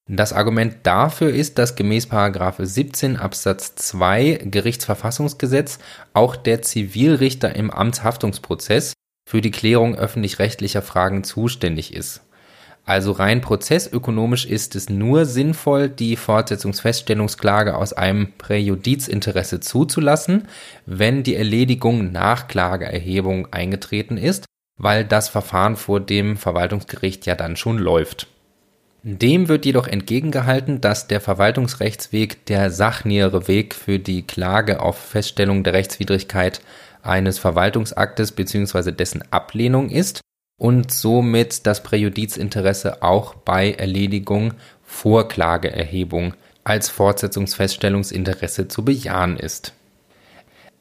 Das 0.08 0.34
Argument 0.34 0.78
dafür 0.84 1.32
ist, 1.32 1.58
dass 1.58 1.76
gemäß 1.76 2.08
17 2.10 3.18
Absatz 3.18 3.74
2 3.76 4.42
Gerichtsverfassungsgesetz 4.46 5.80
auch 6.14 6.36
der 6.36 6.62
Zivilrichter 6.62 7.56
im 7.56 7.72
Amtshaftungsprozess 7.72 8.94
für 9.28 9.42
die 9.42 9.52
Klärung 9.52 9.96
öffentlich-rechtlicher 9.96 10.84
Fragen 10.84 11.24
zuständig 11.24 11.96
ist. 11.96 12.22
Also 12.92 13.14
rein 13.14 13.40
prozessökonomisch 13.40 14.46
ist 14.46 14.76
es 14.76 14.90
nur 14.90 15.26
sinnvoll, 15.26 15.88
die 15.88 16.18
Fortsetzungsfeststellungsklage 16.18 17.78
aus 17.78 17.94
einem 17.94 18.34
Präjudizinteresse 18.38 19.62
zuzulassen, 19.62 20.50
wenn 20.86 21.24
die 21.24 21.38
Erledigung 21.38 22.12
nach 22.12 22.50
Klageerhebung 22.50 23.48
eingetreten 23.54 24.18
ist, 24.18 24.44
weil 24.78 25.06
das 25.06 25.30
Verfahren 25.30 25.78
vor 25.78 26.02
dem 26.02 26.36
Verwaltungsgericht 26.36 27.26
ja 27.26 27.36
dann 27.36 27.56
schon 27.56 27.78
läuft. 27.78 28.28
Dem 29.04 29.48
wird 29.48 29.66
jedoch 29.66 29.88
entgegengehalten, 29.88 30.82
dass 30.82 31.08
der 31.08 31.22
Verwaltungsrechtsweg 31.22 32.46
der 32.48 32.72
sachnähere 32.72 33.48
Weg 33.48 33.74
für 33.74 34.00
die 34.00 34.24
Klage 34.24 34.82
auf 34.82 34.98
Feststellung 34.98 35.64
der 35.64 35.72
Rechtswidrigkeit 35.72 36.60
eines 37.04 37.40
Verwaltungsaktes 37.40 38.34
bzw. 38.34 38.92
dessen 38.92 39.24
Ablehnung 39.32 39.90
ist 39.90 40.20
und 40.62 40.92
somit 40.92 41.66
das 41.66 41.82
Präjudizinteresse 41.82 43.02
auch 43.02 43.34
bei 43.34 43.72
Erledigung 43.72 44.54
vor 44.84 45.28
Klageerhebung 45.28 46.36
als 46.64 46.88
Fortsetzungsfeststellungsinteresse 46.88 48.68
zu 48.68 48.86
bejahen 48.86 49.38
ist. 49.38 49.74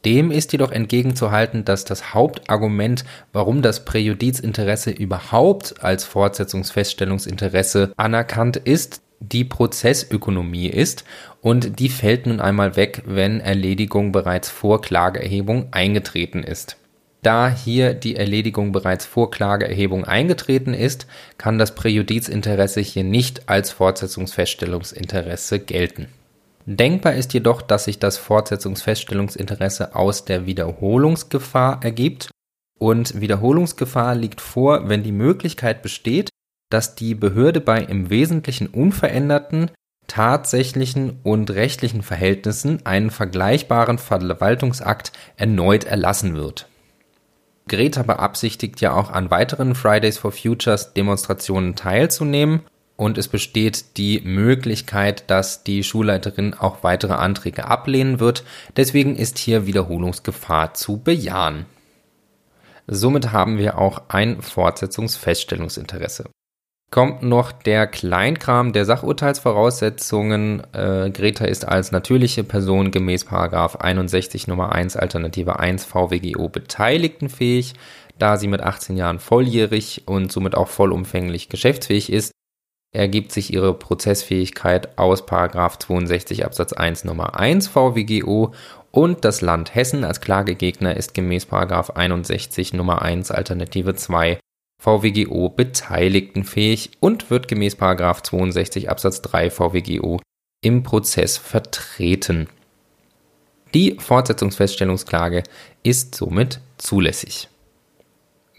Dem 0.04 0.32
ist 0.32 0.52
jedoch 0.52 0.70
entgegenzuhalten, 0.70 1.64
dass 1.64 1.86
das 1.86 2.12
Hauptargument, 2.12 3.06
warum 3.32 3.62
das 3.62 3.86
Präjudizinteresse 3.86 4.90
überhaupt 4.90 5.82
als 5.82 6.04
Fortsetzungsfeststellungsinteresse 6.04 7.94
anerkannt 7.96 8.58
ist, 8.58 9.00
die 9.18 9.44
Prozessökonomie 9.44 10.68
ist 10.68 11.04
und 11.40 11.78
die 11.78 11.88
fällt 11.88 12.26
nun 12.26 12.42
einmal 12.42 12.76
weg, 12.76 13.02
wenn 13.06 13.40
Erledigung 13.40 14.12
bereits 14.12 14.50
vor 14.50 14.82
Klageerhebung 14.82 15.68
eingetreten 15.70 16.42
ist. 16.42 16.76
Da 17.22 17.50
hier 17.50 17.92
die 17.92 18.16
Erledigung 18.16 18.72
bereits 18.72 19.04
vor 19.04 19.30
Klageerhebung 19.30 20.04
eingetreten 20.04 20.72
ist, 20.72 21.06
kann 21.36 21.58
das 21.58 21.74
Präjudizinteresse 21.74 22.80
hier 22.80 23.04
nicht 23.04 23.48
als 23.48 23.70
Fortsetzungsfeststellungsinteresse 23.72 25.60
gelten. 25.60 26.08
Denkbar 26.64 27.14
ist 27.14 27.34
jedoch, 27.34 27.62
dass 27.62 27.84
sich 27.84 27.98
das 27.98 28.16
Fortsetzungsfeststellungsinteresse 28.16 29.94
aus 29.94 30.24
der 30.24 30.46
Wiederholungsgefahr 30.46 31.80
ergibt 31.82 32.30
und 32.78 33.20
Wiederholungsgefahr 33.20 34.14
liegt 34.14 34.40
vor, 34.40 34.88
wenn 34.88 35.02
die 35.02 35.12
Möglichkeit 35.12 35.82
besteht, 35.82 36.30
dass 36.70 36.94
die 36.94 37.14
Behörde 37.14 37.60
bei 37.60 37.80
im 37.80 38.08
Wesentlichen 38.08 38.68
unveränderten 38.68 39.70
tatsächlichen 40.06 41.20
und 41.22 41.50
rechtlichen 41.50 42.02
Verhältnissen 42.02 42.84
einen 42.84 43.10
vergleichbaren 43.10 43.98
Verwaltungsakt 43.98 45.12
erneut 45.36 45.84
erlassen 45.84 46.34
wird. 46.34 46.66
Greta 47.70 48.02
beabsichtigt 48.02 48.80
ja 48.80 48.92
auch 48.92 49.10
an 49.10 49.30
weiteren 49.30 49.74
Fridays 49.74 50.18
for 50.18 50.32
Futures 50.32 50.92
Demonstrationen 50.92 51.76
teilzunehmen 51.76 52.62
und 52.96 53.16
es 53.16 53.28
besteht 53.28 53.96
die 53.96 54.20
Möglichkeit, 54.20 55.30
dass 55.30 55.62
die 55.62 55.84
Schulleiterin 55.84 56.52
auch 56.52 56.82
weitere 56.82 57.14
Anträge 57.14 57.64
ablehnen 57.64 58.20
wird. 58.20 58.44
Deswegen 58.76 59.16
ist 59.16 59.38
hier 59.38 59.66
Wiederholungsgefahr 59.66 60.74
zu 60.74 60.98
bejahen. 60.98 61.64
Somit 62.88 63.30
haben 63.30 63.56
wir 63.56 63.78
auch 63.78 64.02
ein 64.08 64.42
Fortsetzungsfeststellungsinteresse. 64.42 66.28
Kommt 66.90 67.22
noch 67.22 67.52
der 67.52 67.86
Kleinkram 67.86 68.72
der 68.72 68.84
Sachurteilsvoraussetzungen. 68.84 70.62
Äh, 70.72 71.10
Greta 71.10 71.44
ist 71.44 71.66
als 71.66 71.92
natürliche 71.92 72.42
Person 72.42 72.90
gemäß 72.90 73.26
61 73.80 74.48
Nummer 74.48 74.72
1 74.72 74.96
Alternative 74.96 75.60
1 75.60 75.84
VWGO 75.84 76.48
beteiligtenfähig, 76.48 77.74
da 78.18 78.36
sie 78.36 78.48
mit 78.48 78.60
18 78.62 78.96
Jahren 78.96 79.20
volljährig 79.20 80.02
und 80.06 80.32
somit 80.32 80.56
auch 80.56 80.68
vollumfänglich 80.68 81.48
geschäftsfähig 81.48 82.12
ist. 82.12 82.32
Ergibt 82.92 83.30
sich 83.30 83.52
ihre 83.52 83.72
Prozessfähigkeit 83.72 84.98
aus 84.98 85.24
62 85.24 86.44
Absatz 86.44 86.72
1 86.72 87.04
Nummer 87.04 87.38
1 87.38 87.68
VWGO 87.68 88.52
und 88.90 89.24
das 89.24 89.42
Land 89.42 89.76
Hessen 89.76 90.02
als 90.02 90.20
Klagegegner 90.20 90.96
ist 90.96 91.14
gemäß 91.14 91.46
61 91.52 92.72
Nummer 92.72 93.02
1 93.02 93.30
Alternative 93.30 93.94
2 93.94 94.40
VWGO 94.80 95.50
beteiligtenfähig 95.50 96.92
und 97.00 97.30
wird 97.30 97.48
gemäß 97.48 97.76
62 97.76 98.88
Absatz 98.88 99.20
3 99.20 99.50
VWGO 99.50 100.20
im 100.62 100.82
Prozess 100.82 101.36
vertreten. 101.36 102.48
Die 103.74 103.98
Fortsetzungsfeststellungsklage 104.00 105.42
ist 105.82 106.14
somit 106.14 106.60
zulässig. 106.78 107.48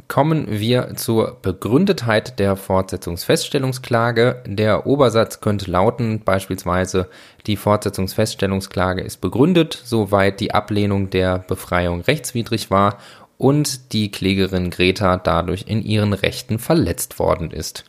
Kommen 0.08 0.46
wir 0.48 0.96
zur 0.96 1.38
Begründetheit 1.42 2.38
der 2.40 2.56
Fortsetzungsfeststellungsklage. 2.56 4.44
Der 4.46 4.86
Obersatz 4.86 5.42
könnte 5.42 5.72
lauten 5.72 6.22
beispielsweise, 6.24 7.08
die 7.48 7.56
Fortsetzungsfeststellungsklage 7.56 9.02
ist 9.02 9.22
begründet, 9.22 9.80
soweit 9.84 10.40
die 10.40 10.54
Ablehnung 10.54 11.10
der 11.10 11.40
Befreiung 11.40 12.02
rechtswidrig 12.02 12.70
war 12.70 12.98
und 13.42 13.92
die 13.92 14.12
Klägerin 14.12 14.70
Greta 14.70 15.18
dadurch 15.18 15.66
in 15.66 15.82
ihren 15.82 16.14
Rechten 16.14 16.60
verletzt 16.60 17.18
worden 17.18 17.50
ist. 17.50 17.86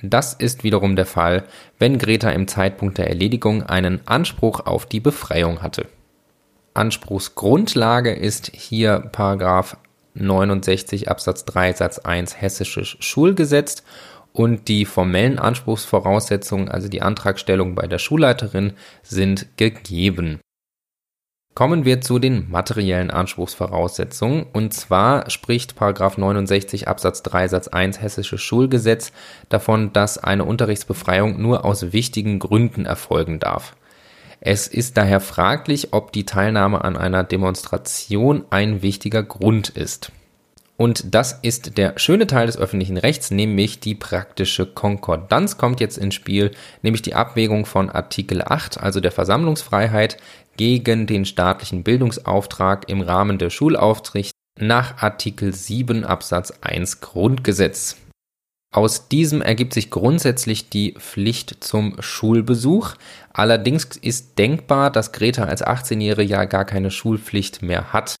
Das 0.00 0.32
ist 0.32 0.64
wiederum 0.64 0.96
der 0.96 1.04
Fall, 1.04 1.44
wenn 1.78 1.98
Greta 1.98 2.30
im 2.30 2.48
Zeitpunkt 2.48 2.96
der 2.96 3.08
Erledigung 3.08 3.62
einen 3.64 4.00
Anspruch 4.06 4.60
auf 4.60 4.86
die 4.86 5.00
Befreiung 5.00 5.60
hatte. 5.60 5.86
Anspruchsgrundlage 6.72 8.14
ist 8.14 8.50
hier 8.54 9.00
Paragraph 9.12 9.76
69 10.14 11.10
Absatz 11.10 11.44
3 11.44 11.74
Satz 11.74 11.98
1 11.98 12.40
Hessisches 12.40 12.96
Schulgesetz 13.00 13.82
und 14.32 14.68
die 14.68 14.86
formellen 14.86 15.38
Anspruchsvoraussetzungen, 15.38 16.70
also 16.70 16.88
die 16.88 17.02
Antragstellung 17.02 17.74
bei 17.74 17.86
der 17.86 17.98
Schulleiterin, 17.98 18.72
sind 19.02 19.46
gegeben. 19.58 20.40
Kommen 21.58 21.84
wir 21.84 22.00
zu 22.00 22.20
den 22.20 22.48
materiellen 22.52 23.10
Anspruchsvoraussetzungen. 23.10 24.46
Und 24.52 24.72
zwar 24.72 25.28
spricht 25.28 25.74
69 25.76 26.86
Absatz 26.86 27.24
3 27.24 27.48
Satz 27.48 27.66
1 27.66 28.00
Hessisches 28.00 28.40
Schulgesetz 28.40 29.10
davon, 29.48 29.92
dass 29.92 30.18
eine 30.18 30.44
Unterrichtsbefreiung 30.44 31.42
nur 31.42 31.64
aus 31.64 31.92
wichtigen 31.92 32.38
Gründen 32.38 32.86
erfolgen 32.86 33.40
darf. 33.40 33.74
Es 34.38 34.68
ist 34.68 34.96
daher 34.96 35.18
fraglich, 35.18 35.92
ob 35.92 36.12
die 36.12 36.24
Teilnahme 36.24 36.84
an 36.84 36.96
einer 36.96 37.24
Demonstration 37.24 38.44
ein 38.50 38.82
wichtiger 38.82 39.24
Grund 39.24 39.68
ist. 39.68 40.12
Und 40.76 41.12
das 41.12 41.40
ist 41.42 41.76
der 41.76 41.98
schöne 41.98 42.28
Teil 42.28 42.46
des 42.46 42.56
öffentlichen 42.56 42.98
Rechts, 42.98 43.32
nämlich 43.32 43.80
die 43.80 43.96
praktische 43.96 44.64
Konkordanz 44.64 45.58
kommt 45.58 45.80
jetzt 45.80 45.98
ins 45.98 46.14
Spiel, 46.14 46.52
nämlich 46.82 47.02
die 47.02 47.16
Abwägung 47.16 47.66
von 47.66 47.90
Artikel 47.90 48.42
8, 48.42 48.78
also 48.78 49.00
der 49.00 49.10
Versammlungsfreiheit, 49.10 50.18
gegen 50.58 51.06
den 51.06 51.24
staatlichen 51.24 51.84
Bildungsauftrag 51.84 52.90
im 52.90 53.00
Rahmen 53.00 53.38
der 53.38 53.48
Schulaufsicht 53.48 54.32
nach 54.60 55.02
Artikel 55.02 55.54
7 55.54 56.04
Absatz 56.04 56.52
1 56.60 57.00
Grundgesetz. 57.00 57.96
Aus 58.74 59.08
diesem 59.08 59.40
ergibt 59.40 59.72
sich 59.72 59.90
grundsätzlich 59.90 60.68
die 60.68 60.92
Pflicht 60.98 61.64
zum 61.64 61.96
Schulbesuch. 62.00 62.96
Allerdings 63.32 63.96
ist 63.96 64.38
denkbar, 64.38 64.90
dass 64.90 65.12
Greta 65.12 65.44
als 65.44 65.64
18-Jährige 65.64 66.30
ja 66.30 66.44
gar 66.44 66.66
keine 66.66 66.90
Schulpflicht 66.90 67.62
mehr 67.62 67.94
hat. 67.94 68.16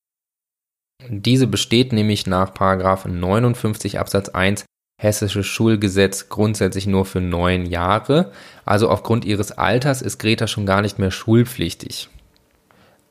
Diese 1.08 1.46
besteht 1.46 1.92
nämlich 1.92 2.26
nach 2.26 2.54
59 2.58 3.98
Absatz 3.98 4.30
1 4.30 4.64
Hessisches 5.00 5.46
Schulgesetz 5.46 6.28
grundsätzlich 6.28 6.88
nur 6.88 7.04
für 7.04 7.20
neun 7.20 7.66
Jahre. 7.66 8.32
Also 8.64 8.90
aufgrund 8.90 9.24
ihres 9.24 9.52
Alters 9.52 10.02
ist 10.02 10.18
Greta 10.18 10.48
schon 10.48 10.66
gar 10.66 10.82
nicht 10.82 10.98
mehr 10.98 11.12
schulpflichtig. 11.12 12.08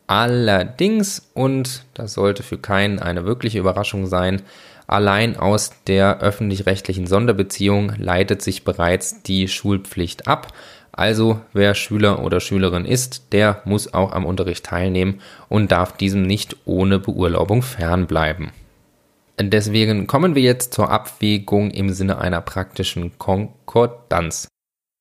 Allerdings, 0.08 1.30
und 1.34 1.84
das 1.94 2.14
sollte 2.14 2.42
für 2.42 2.58
keinen 2.58 3.00
eine 3.00 3.26
wirkliche 3.26 3.60
Überraschung 3.60 4.08
sein, 4.08 4.42
allein 4.88 5.36
aus 5.36 5.72
der 5.86 6.22
öffentlich-rechtlichen 6.22 7.08
Sonderbeziehung 7.08 7.92
leitet 7.98 8.42
sich 8.42 8.64
bereits 8.64 9.22
die 9.24 9.50
Schulpflicht 9.50 10.28
ab. 10.28 10.54
Also 10.94 11.42
wer 11.52 11.76
Schüler 11.76 12.24
oder 12.24 12.40
Schülerin 12.40 12.86
ist, 12.86 13.34
der 13.34 13.62
muss 13.66 13.94
auch 13.94 14.14
am 14.14 14.26
Unterricht 14.26 14.66
teilnehmen 14.66 15.20
und 15.50 15.74
darf 15.74 15.98
diesem 15.98 16.24
nicht 16.24 16.56
ohne 16.64 17.00
Beurlaubung 17.00 17.62
fernbleiben. 17.62 18.52
Deswegen 19.40 20.08
kommen 20.08 20.34
wir 20.34 20.42
jetzt 20.42 20.74
zur 20.74 20.90
Abwägung 20.90 21.70
im 21.70 21.92
Sinne 21.92 22.18
einer 22.18 22.42
praktischen 22.42 23.20
Konkordanz. 23.20 24.48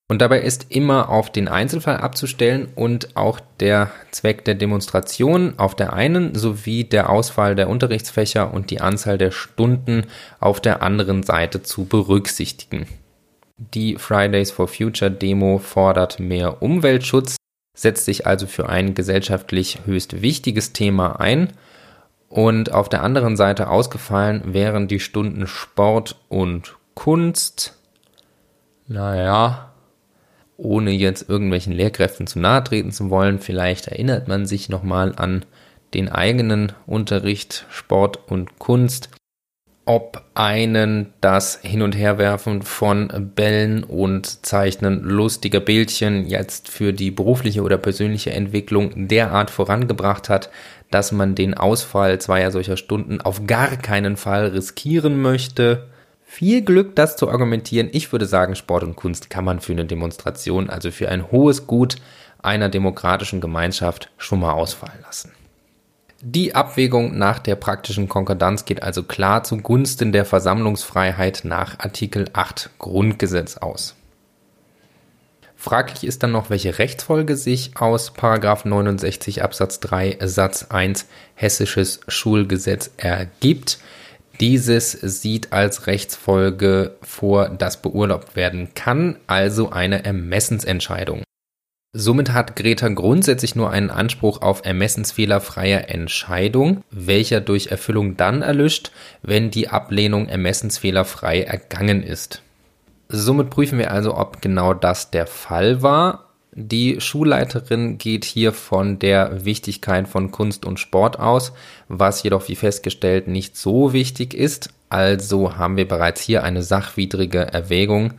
Und 0.09 0.23
dabei 0.23 0.41
ist 0.41 0.67
immer 0.69 1.09
auf 1.09 1.33
den 1.33 1.49
Einzelfall 1.49 1.97
abzustellen 1.97 2.69
und 2.77 3.17
auch 3.17 3.41
der 3.59 3.91
Zweck 4.13 4.45
der 4.45 4.55
Demonstration 4.55 5.55
auf 5.59 5.75
der 5.75 5.95
einen 5.95 6.37
sowie 6.37 6.85
der 6.85 7.11
Auswahl 7.11 7.57
der 7.57 7.69
Unterrichtsfächer 7.69 8.55
und 8.55 8.71
die 8.71 8.81
Anzahl 8.81 9.19
der 9.19 9.33
Stunden 9.33 10.05
auf 10.39 10.61
der 10.61 10.81
anderen 10.83 11.25
Seite 11.25 11.63
zu 11.63 11.87
berücksichtigen. 11.87 12.87
Die 13.59 13.97
Fridays 13.97 14.53
for 14.53 14.69
Future 14.69 15.11
Demo 15.11 15.59
fordert 15.59 16.21
mehr 16.21 16.63
Umweltschutz, 16.63 17.37
setzt 17.75 18.05
sich 18.05 18.29
also 18.29 18.47
für 18.47 18.69
ein 18.69 18.95
gesellschaftlich 18.95 19.81
höchst 19.87 20.23
wichtiges 20.23 20.73
Thema 20.73 21.19
ein 21.19 21.53
und 22.29 22.73
auf 22.73 22.89
der 22.89 23.03
anderen 23.03 23.37
Seite 23.37 23.71
ausgefallen 23.71 24.43
wären 24.55 24.87
die 24.87 25.01
Stunden 25.01 25.49
Sport 25.49 26.17
und 26.29 26.77
Kunst. 26.95 27.77
Naja, 28.87 29.73
ohne 30.57 30.91
jetzt 30.91 31.29
irgendwelchen 31.29 31.73
Lehrkräften 31.73 32.27
zu 32.27 32.39
nahe 32.39 32.65
treten 32.65 32.93
zu 32.93 33.11
wollen, 33.11 33.39
vielleicht 33.39 33.89
erinnert 33.89 34.29
man 34.29 34.47
sich 34.47 34.69
nochmal 34.69 35.13
an 35.17 35.45
den 35.95 36.09
eigenen 36.09 36.73
Unterricht 36.87 37.67
Sport 37.71 38.19
und 38.29 38.59
Kunst, 38.59 39.11
ob 39.85 40.25
einen 40.35 41.13
das 41.21 41.61
Hin- 41.63 41.83
und 41.83 41.97
Herwerfen 41.97 42.63
von 42.63 43.31
Bällen 43.37 43.85
und 43.85 44.45
Zeichnen 44.45 45.03
lustiger 45.03 45.61
Bildchen 45.61 46.27
jetzt 46.27 46.69
für 46.69 46.93
die 46.93 47.13
berufliche 47.13 47.63
oder 47.63 47.79
persönliche 47.79 48.33
Entwicklung 48.33 49.07
derart 49.07 49.49
vorangebracht 49.51 50.29
hat, 50.29 50.51
dass 50.91 51.13
man 51.13 51.37
den 51.37 51.55
Ausfall 51.55 52.19
zweier 52.21 52.51
solcher 52.51 52.77
Stunden 52.77 53.21
auf 53.21 53.47
gar 53.47 53.77
keinen 53.77 54.17
Fall 54.17 54.47
riskieren 54.49 55.23
möchte 55.23 55.87
viel 56.27 56.61
Glück, 56.63 56.97
das 56.97 57.17
zu 57.17 57.31
argumentieren. 57.31 57.89
Ich 57.93 58.13
würde 58.13 58.27
sagen, 58.27 58.57
Sport 58.57 58.83
und 58.83 58.97
Kunst 58.97 59.31
kann 59.31 59.45
man 59.45 59.61
für 59.61 59.73
eine 59.73 59.87
Demonstration, 59.87 60.69
also 60.69 60.91
für 60.91 61.09
ein 61.09 61.31
hohes 61.31 61.67
Gut 61.67 61.97
einer 62.43 62.69
demokratischen 62.69 63.41
Gemeinschaft 63.41 64.11
schon 64.19 64.41
mal 64.41 64.53
ausfallen 64.53 65.01
lassen. 65.03 65.33
Die 66.21 66.55
Abwägung 66.55 67.17
nach 67.17 67.39
der 67.39 67.55
praktischen 67.55 68.09
Konkordanz 68.09 68.65
geht 68.65 68.83
also 68.83 69.03
klar 69.03 69.45
zugunsten 69.45 70.13
der 70.13 70.25
Versammlungsfreiheit 70.25 71.43
nach 71.45 71.79
Artikel 71.79 72.29
8 72.33 72.71
Grundgesetz 72.79 73.59
aus. 73.59 73.95
Fraglich 75.57 76.05
ist 76.05 76.23
dann 76.23 76.33
noch, 76.33 76.51
welche 76.51 76.79
Rechtsfolge 76.79 77.37
sich 77.37 77.73
aus 77.77 78.13
69 78.21 79.43
Absatz 79.43 79.81
3 79.81 80.19
Satz 80.23 80.67
1 80.69 81.07
Hessisches 81.35 82.01
Schulgesetz 82.09 82.91
ergibt. 82.97 83.79
Dieses 84.41 84.93
sieht 84.93 85.53
als 85.53 85.87
Rechtsfolge 85.87 86.97
vor, 87.03 87.49
dass 87.49 87.81
beurlaubt 87.81 88.37
werden 88.37 88.75
kann, 88.75 89.17
also 89.27 89.71
eine 89.71 90.05
Ermessensentscheidung. 90.05 91.23
Somit 91.99 92.35
hat 92.35 92.57
Greta 92.57 92.89
grundsätzlich 92.89 93.57
nur 93.57 93.71
einen 93.71 93.91
Anspruch 93.91 94.43
auf 94.43 94.67
ermessensfehlerfreie 94.67 95.89
Entscheidung, 95.89 96.85
welcher 96.91 97.41
durch 97.41 97.69
Erfüllung 97.69 98.19
dann 98.19 98.43
erlischt, 98.43 98.91
wenn 99.23 99.51
die 99.51 99.69
Ablehnung 99.69 100.29
ermessensfehlerfrei 100.29 101.43
ergangen 101.43 102.03
ist. 102.03 102.43
Somit 103.09 103.49
prüfen 103.49 103.79
wir 103.79 103.93
also, 103.93 104.15
ob 104.15 104.43
genau 104.43 104.75
das 104.75 105.11
der 105.11 105.27
Fall 105.27 105.81
war 105.81 106.26
die 106.59 107.03
Schulleiterin 107.03 107.99
geht 107.99 108.25
hier 108.25 108.55
von 108.55 108.99
der 108.99 109.45
Wichtigkeit 109.45 110.09
von 110.09 110.31
Kunst 110.31 110.65
und 110.65 110.81
Sport 110.81 111.19
aus, 111.19 111.53
was 111.89 112.23
jedoch 112.23 112.49
wie 112.49 112.57
festgestellt 112.57 113.29
nicht 113.29 113.59
so 113.59 113.93
wichtig 113.93 114.33
ist. 114.33 114.71
Also 114.89 115.59
haben 115.59 115.77
wir 115.77 115.87
bereits 115.87 116.23
hier 116.23 116.45
eine 116.45 116.63
sachwidrige 116.63 117.41
Erwägung, 117.41 118.15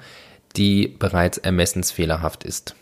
die 0.56 0.88
bereits 0.88 1.40
ermessensfehlerhaft 1.40 2.44
ist. 2.44 2.76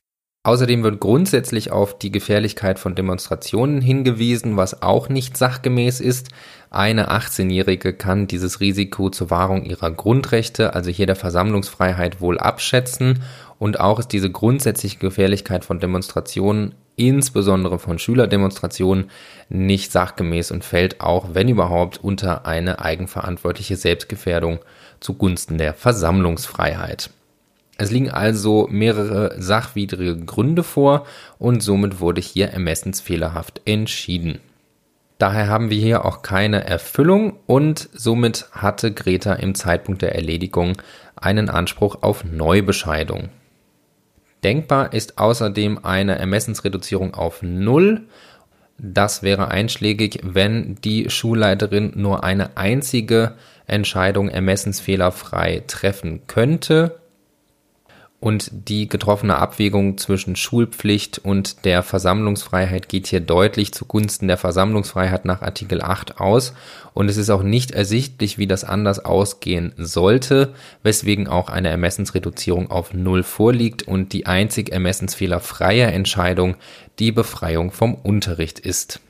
Außerdem 0.45 0.83
wird 0.83 0.99
grundsätzlich 0.99 1.71
auf 1.71 1.97
die 1.97 2.11
Gefährlichkeit 2.11 2.77
von 2.77 2.93
Demonstrationen 2.93 3.81
hingewiesen, 3.81 4.57
was 4.57 4.83
auch 4.83 5.09
nicht 5.09 5.37
sachgemäß 5.37 6.01
ist. 6.01 6.29
Eine 6.69 7.09
18-Jährige 7.09 7.93
kann 7.93 8.27
dieses 8.27 8.59
Risiko 8.59 9.09
zur 9.09 9.31
Wahrung 9.31 9.63
ihrer 9.63 9.89
Grundrechte, 9.89 10.75
also 10.75 10.91
hier 10.91 11.07
der 11.07 11.15
Versammlungsfreiheit, 11.15 12.21
wohl 12.21 12.37
abschätzen. 12.37 13.23
Und 13.59 13.79
auch 13.79 13.99
ist 13.99 14.09
diese 14.09 14.29
grundsätzliche 14.29 14.97
Gefährlichkeit 14.97 15.63
von 15.63 15.79
Demonstrationen, 15.79 16.75
insbesondere 16.97 17.79
von 17.79 17.99
Schülerdemonstrationen, 17.99 19.09
nicht 19.49 19.91
sachgemäß 19.91 20.51
und 20.51 20.63
fällt 20.63 21.01
auch, 21.01 21.29
wenn 21.33 21.49
überhaupt, 21.49 22.03
unter 22.03 22.45
eine 22.45 22.79
eigenverantwortliche 22.79 23.75
Selbstgefährdung 23.75 24.59
zugunsten 24.99 25.57
der 25.57 25.73
Versammlungsfreiheit. 25.73 27.09
Es 27.77 27.91
liegen 27.91 28.09
also 28.09 28.67
mehrere 28.69 29.35
sachwidrige 29.41 30.17
Gründe 30.17 30.63
vor 30.63 31.05
und 31.37 31.61
somit 31.61 31.99
wurde 31.99 32.21
hier 32.21 32.47
ermessensfehlerhaft 32.47 33.61
entschieden. 33.65 34.39
Daher 35.17 35.47
haben 35.47 35.69
wir 35.69 35.77
hier 35.77 36.05
auch 36.05 36.21
keine 36.21 36.65
Erfüllung 36.65 37.37
und 37.47 37.89
somit 37.93 38.47
hatte 38.51 38.93
Greta 38.93 39.33
im 39.33 39.55
Zeitpunkt 39.55 40.01
der 40.01 40.15
Erledigung 40.15 40.77
einen 41.15 41.49
Anspruch 41.49 42.01
auf 42.01 42.23
Neubescheidung. 42.25 43.29
Denkbar 44.45 44.93
ist 44.93 45.17
außerdem 45.17 45.79
eine 45.83 46.19
Ermessensreduzierung 46.19 47.15
auf 47.15 47.41
Null. 47.41 48.03
Das 48.77 49.23
wäre 49.23 49.47
einschlägig, 49.47 50.19
wenn 50.21 50.75
die 50.83 51.09
Schulleiterin 51.09 51.93
nur 51.95 52.23
eine 52.23 52.55
einzige 52.55 53.33
Entscheidung 53.65 54.29
ermessensfehlerfrei 54.29 55.63
treffen 55.65 56.27
könnte 56.27 56.99
und 58.25 58.49
die 58.51 58.89
getroffene 58.89 59.37
Abwägung 59.37 59.99
zwischen 59.99 60.35
Schulpflicht 60.35 61.19
und 61.19 61.63
der 61.63 61.83
Versammlungsfreiheit 61.83 62.89
geht 62.89 63.05
hier 63.05 63.19
deutlich 63.19 63.71
zugunsten 63.71 64.27
der 64.27 64.37
Versammlungsfreiheit 64.37 65.25
nach 65.25 65.43
Artikel 65.43 65.79
8 65.79 66.19
aus. 66.19 66.55
Und 66.95 67.07
es 67.07 67.17
ist 67.17 67.29
auch 67.29 67.43
nicht 67.43 67.69
ersichtlich, 67.69 68.39
wie 68.39 68.47
das 68.47 68.63
anders 68.63 69.05
ausgehen 69.05 69.73
sollte, 69.77 70.55
weswegen 70.81 71.27
auch 71.27 71.49
eine 71.49 71.69
Ermessensreduzierung 71.69 72.71
auf 72.71 72.95
Null 72.95 73.21
vorliegt 73.21 73.83
und 73.83 74.11
die 74.11 74.25
einzig 74.25 74.71
ermessensfehlerfreie 74.71 75.83
Entscheidung 75.83 76.55
die 76.97 77.11
Befreiung 77.11 77.69
vom 77.69 77.93
Unterricht 77.93 78.57
ist. 78.57 79.01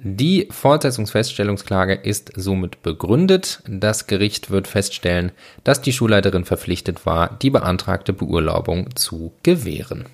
Die 0.00 0.46
Fortsetzungsfeststellungsklage 0.50 1.94
ist 1.94 2.30
somit 2.36 2.82
begründet. 2.82 3.62
Das 3.66 4.06
Gericht 4.06 4.50
wird 4.50 4.68
feststellen, 4.68 5.32
dass 5.64 5.82
die 5.82 5.92
Schulleiterin 5.92 6.44
verpflichtet 6.44 7.04
war, 7.04 7.36
die 7.38 7.50
beantragte 7.50 8.12
Beurlaubung 8.12 8.94
zu 8.94 9.32
gewähren. 9.42 10.06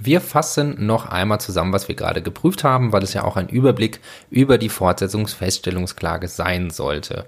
Wir 0.00 0.20
fassen 0.20 0.86
noch 0.86 1.06
einmal 1.06 1.40
zusammen, 1.40 1.72
was 1.72 1.88
wir 1.88 1.94
gerade 1.94 2.22
geprüft 2.22 2.64
haben, 2.64 2.92
weil 2.92 3.02
es 3.02 3.14
ja 3.14 3.24
auch 3.24 3.36
ein 3.36 3.48
Überblick 3.48 4.00
über 4.30 4.58
die 4.58 4.68
Fortsetzungsfeststellungsklage 4.68 6.26
sein 6.26 6.70
sollte. 6.70 7.26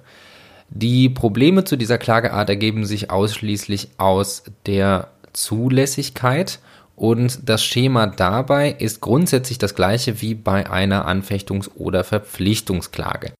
Die 0.68 1.08
Probleme 1.08 1.64
zu 1.64 1.76
dieser 1.76 1.98
Klageart 1.98 2.48
ergeben 2.48 2.84
sich 2.84 3.10
ausschließlich 3.10 3.90
aus 3.98 4.44
der 4.66 5.08
Zulässigkeit 5.32 6.60
und 7.00 7.48
das 7.48 7.64
Schema 7.64 8.06
dabei 8.06 8.72
ist 8.72 9.00
grundsätzlich 9.00 9.56
das 9.56 9.74
gleiche 9.74 10.20
wie 10.20 10.34
bei 10.34 10.68
einer 10.70 11.08
Anfechtungs- 11.08 11.70
oder 11.74 12.04
Verpflichtungsklage. 12.04 13.32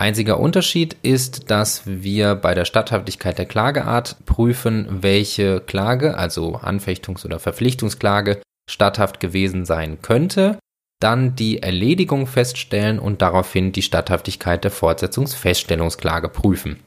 Einziger 0.00 0.40
Unterschied 0.40 0.96
ist, 1.02 1.50
dass 1.50 1.82
wir 1.84 2.34
bei 2.34 2.54
der 2.54 2.64
Statthaftigkeit 2.64 3.36
der 3.36 3.44
Klageart 3.44 4.24
prüfen, 4.24 4.88
welche 5.02 5.60
Klage, 5.60 6.16
also 6.16 6.56
Anfechtungs- 6.56 7.26
oder 7.26 7.38
Verpflichtungsklage, 7.38 8.40
statthaft 8.68 9.20
gewesen 9.20 9.66
sein 9.66 10.00
könnte, 10.00 10.58
dann 10.98 11.36
die 11.36 11.62
Erledigung 11.62 12.26
feststellen 12.26 12.98
und 12.98 13.20
daraufhin 13.20 13.72
die 13.72 13.82
Statthaftigkeit 13.82 14.64
der 14.64 14.70
Fortsetzungsfeststellungsklage 14.70 16.30
prüfen. 16.30 16.80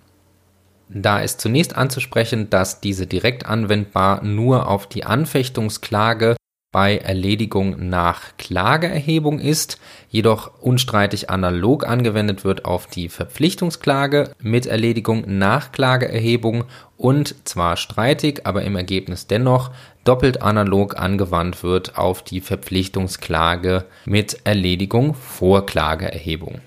Da 0.90 1.20
ist 1.20 1.42
zunächst 1.42 1.76
anzusprechen, 1.76 2.50
dass 2.50 2.82
diese 2.82 3.08
direkt 3.08 3.46
anwendbar 3.46 4.24
nur 4.24 4.68
auf 4.68 4.88
die 4.88 5.04
Anfechtungsklage 5.04 6.36
bei 6.76 6.98
Erledigung 6.98 7.88
nach 7.88 8.36
Klageerhebung 8.38 9.40
ist, 9.40 9.80
jedoch 10.10 10.52
unstreitig 10.62 11.30
analog 11.30 11.88
angewendet 11.88 12.44
wird 12.44 12.66
auf 12.66 12.88
die 12.88 13.08
Verpflichtungsklage 13.08 14.32
mit 14.42 14.66
Erledigung 14.66 15.24
nach 15.26 15.72
Klageerhebung 15.72 16.66
und 16.98 17.34
zwar 17.48 17.78
streitig, 17.78 18.42
aber 18.46 18.64
im 18.64 18.76
Ergebnis 18.76 19.26
dennoch 19.26 19.72
doppelt 20.04 20.42
analog 20.42 21.00
angewandt 21.00 21.64
wird 21.64 21.98
auf 21.98 22.24
die 22.24 22.42
Verpflichtungsklage 22.42 23.86
mit 24.06 24.42
Erledigung 24.44 25.14
vor 25.14 25.66
Klageerhebung. 25.66 26.60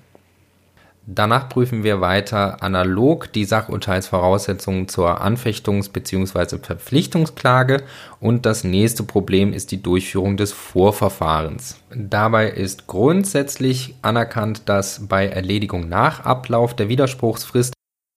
Danach 1.11 1.49
prüfen 1.49 1.85
wir 1.85 2.03
weiter 2.03 2.63
analog 2.63 3.33
die 3.33 3.47
Sachurteilsvoraussetzungen 3.47 4.89
zur 4.89 5.23
Anfechtungs- 5.25 5.91
bzw. 5.91 6.59
Verpflichtungsklage 6.59 7.83
und 8.21 8.45
das 8.45 8.63
nächste 8.63 9.05
Problem 9.05 9.55
ist 9.55 9.71
die 9.71 9.83
Durchführung 9.83 10.37
des 10.37 10.53
Vorverfahrens. 10.53 11.81
Dabei 11.95 12.51
ist 12.51 12.89
grundsätzlich 12.89 13.95
anerkannt, 14.03 14.69
dass 14.69 15.09
bei 15.09 15.27
Erledigung 15.29 15.89
nach 15.89 16.27
Ablauf 16.27 16.77
der 16.77 16.91
Widerspruchsfrist 16.91 17.73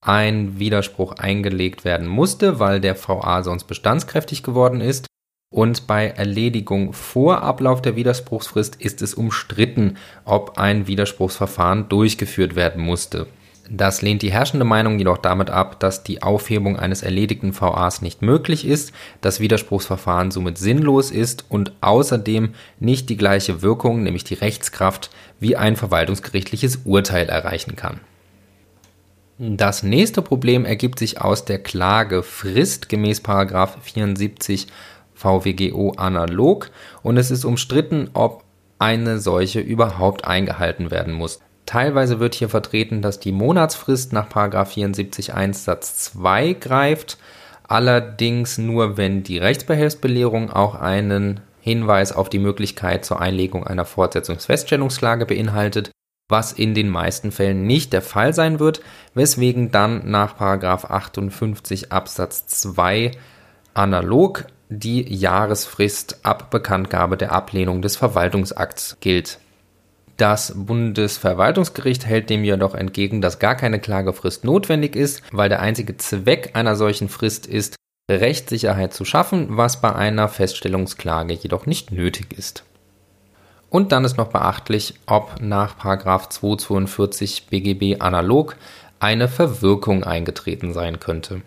ein 0.06 0.60
Widerspruch 0.60 1.14
eingelegt 1.14 1.86
werden 1.86 2.08
musste, 2.08 2.60
weil 2.60 2.82
der 2.82 2.98
VA 2.98 3.42
sonst 3.44 3.66
bestandskräftig 3.66 4.44
geworden 4.44 4.82
ist 4.82 5.08
und 5.52 5.86
bei 5.86 6.08
Erledigung 6.08 6.94
vor 6.94 7.44
Ablauf 7.44 7.82
der 7.82 7.98
Widerspruchsfrist 7.98 8.78
ist 8.78 9.02
es 9.02 9.14
umstritten, 9.14 9.98
ob 10.24 10.58
ein 10.58 10.88
Widerspruchsverfahren 10.88 11.90
durchgeführt 11.90 12.56
werden 12.56 12.82
musste. 12.82 13.28
Das 13.70 14.02
lehnt 14.02 14.22
die 14.22 14.32
herrschende 14.32 14.66
Meinung 14.66 14.98
jedoch 14.98 15.18
damit 15.18 15.50
ab, 15.50 15.80
dass 15.80 16.04
die 16.04 16.24
Aufhebung 16.24 16.78
eines 16.78 17.04
erledigten 17.04 17.54
VAs 17.54 18.02
nicht 18.02 18.22
möglich 18.22 18.66
ist, 18.66 18.92
das 19.20 19.40
Widerspruchsverfahren 19.40 20.32
somit 20.32 20.58
sinnlos 20.58 21.12
ist 21.12 21.46
und 21.50 21.74
außerdem 21.82 22.54
nicht 22.80 23.10
die 23.10 23.18
gleiche 23.18 23.62
Wirkung, 23.62 24.04
nämlich 24.04 24.24
die 24.24 24.34
Rechtskraft, 24.34 25.10
wie 25.40 25.58
ein 25.58 25.76
verwaltungsgerichtliches 25.76 26.82
Urteil 26.86 27.30
erreichen 27.30 27.76
kann. 27.76 28.00
Das 29.38 29.84
nächste 29.84 30.22
Problem 30.22 30.66
ergibt 30.66 31.00
sich 31.00 31.20
aus 31.20 31.46
der 31.46 31.60
Klagefrist 31.60 32.90
gemäß 32.90 33.22
74 33.22 34.68
VWGO 35.22 35.94
analog 35.98 36.72
und 37.04 37.18
es 37.18 37.32
ist 37.32 37.46
umstritten, 37.46 38.10
ob 38.14 38.44
eine 38.80 39.20
solche 39.20 39.60
überhaupt 39.60 40.26
eingehalten 40.26 40.90
werden 40.90 41.14
muss. 41.14 41.40
Teilweise 41.68 42.20
wird 42.20 42.34
hier 42.34 42.50
vertreten, 42.50 43.02
dass 43.02 43.20
die 43.20 43.32
Monatsfrist 43.32 44.12
nach 44.14 44.30
74.1 44.30 45.54
Satz 45.54 45.96
2 46.06 46.54
greift, 46.54 47.18
allerdings 47.68 48.58
nur 48.58 48.98
wenn 48.98 49.24
die 49.24 49.38
Rechtsbehelfsbelehrung 49.38 50.52
auch 50.52 50.76
einen 50.76 51.42
Hinweis 51.62 52.12
auf 52.12 52.28
die 52.30 52.40
Möglichkeit 52.40 53.06
zur 53.06 53.22
Einlegung 53.22 53.66
einer 53.66 53.86
Fortsetzungsfeststellungsklage 53.86 55.28
beinhaltet, 55.28 55.92
was 56.28 56.52
in 56.52 56.74
den 56.74 56.90
meisten 56.90 57.32
Fällen 57.32 57.68
nicht 57.68 57.94
der 57.94 58.02
Fall 58.02 58.34
sein 58.34 58.60
wird, 58.60 58.82
weswegen 59.14 59.70
dann 59.70 60.10
nach 60.10 60.40
58 60.40 61.92
Absatz 61.92 62.48
2 62.48 63.12
analog 63.76 64.48
die 64.74 65.14
Jahresfrist 65.14 66.26
ab 66.26 66.50
Bekanntgabe 66.50 67.18
der 67.18 67.34
Ablehnung 67.34 67.82
des 67.82 67.98
Verwaltungsakts 67.98 68.98
gilt. 69.02 69.40
Das 70.16 70.54
Bundesverwaltungsgericht 70.56 72.06
hält 72.06 72.30
dem 72.30 72.46
jedoch 72.46 72.74
entgegen, 72.74 73.22
dass 73.22 73.40
gar 73.40 73.56
keine 73.56 73.80
Klagefrist 73.80 74.46
notwendig 74.46 74.96
ist, 74.96 75.24
weil 75.34 75.50
der 75.50 75.60
einzige 75.60 75.98
Zweck 75.98 76.52
einer 76.54 76.78
solchen 76.78 77.10
Frist 77.10 77.48
ist, 77.48 77.76
Rechtssicherheit 78.10 78.94
zu 78.94 79.04
schaffen, 79.04 79.58
was 79.58 79.82
bei 79.82 79.94
einer 79.94 80.30
Feststellungsklage 80.30 81.34
jedoch 81.34 81.66
nicht 81.66 81.92
nötig 81.92 82.38
ist. 82.38 82.64
Und 83.70 83.92
dann 83.92 84.06
ist 84.06 84.18
noch 84.18 84.30
beachtlich, 84.30 84.94
ob 85.06 85.42
nach 85.42 85.78
242 85.80 87.48
BGB 87.50 88.02
analog 88.02 88.56
eine 89.00 89.28
Verwirkung 89.28 90.06
eingetreten 90.06 90.72
sein 90.74 91.00
könnte. 91.00 91.42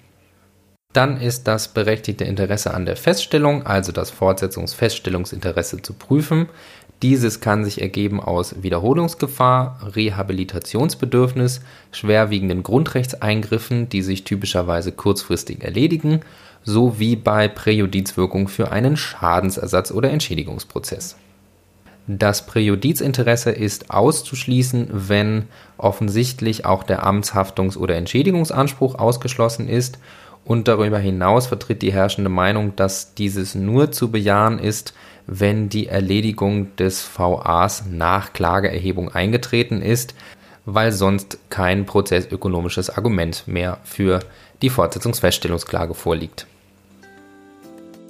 Dann 0.95 1.21
ist 1.21 1.49
das 1.49 1.67
berechtigte 1.69 2.23
Interesse 2.23 2.73
an 2.73 2.87
der 2.87 2.97
Feststellung, 2.97 3.67
also 3.67 3.91
das 3.91 4.11
Fortsetzungsfeststellungsinteresse 4.11 5.83
zu 5.83 5.93
prüfen. 5.93 6.49
Dieses 7.03 7.41
kann 7.41 7.65
sich 7.65 7.83
ergeben 7.83 8.21
aus 8.21 8.63
Wiederholungsgefahr, 8.63 9.91
Rehabilitationsbedürfnis, 9.97 11.63
schwerwiegenden 11.91 12.63
Grundrechtseingriffen, 12.63 13.89
die 13.89 14.03
sich 14.03 14.23
typischerweise 14.23 14.93
kurzfristig 14.93 15.65
erledigen, 15.65 16.21
sowie 16.63 17.17
bei 17.17 17.49
Präjudizwirkung 17.49 18.47
für 18.47 18.71
einen 18.71 18.97
Schadensersatz 18.97 19.91
oder 19.91 20.11
Entschädigungsprozess. 20.11 21.17
Das 22.07 22.47
Präjudizinteresse 22.47 23.51
ist 23.51 23.91
auszuschließen, 23.91 24.91
wenn 24.93 25.47
offensichtlich 25.77 26.65
auch 26.65 26.85
der 26.85 27.05
Amtshaftungs- 27.05 27.79
oder 27.79 27.97
Entschädigungsanspruch 27.97 28.95
ausgeschlossen 28.95 29.69
ist 29.69 29.99
Und 30.45 30.69
darüber 30.69 30.99
hinaus 30.99 31.47
vertritt 31.47 31.83
die 31.83 31.93
herrschende 31.93 32.31
Meinung, 32.31 32.77
dass 32.77 33.15
dieses 33.15 33.55
nur 33.55 33.93
zu 33.93 34.11
bejahen 34.11 34.59
ist, 34.59 34.93
wenn 35.27 35.71
die 35.71 35.87
Erledigung 35.87 36.77
des 36.77 37.03
VAs 37.03 37.85
nach 37.91 38.33
Klageerhebung 38.35 39.09
eingetreten 39.09 39.81
ist, 39.81 40.15
weil 40.67 40.93
sonst 40.93 41.39
kein 41.51 41.87
prozessökonomisches 41.87 42.91
Argument 42.91 43.47
mehr 43.47 43.79
für 43.85 44.21
die 44.61 44.71
Fortsetzungsfeststellungsklage 44.71 45.95
vorliegt. 45.95 46.47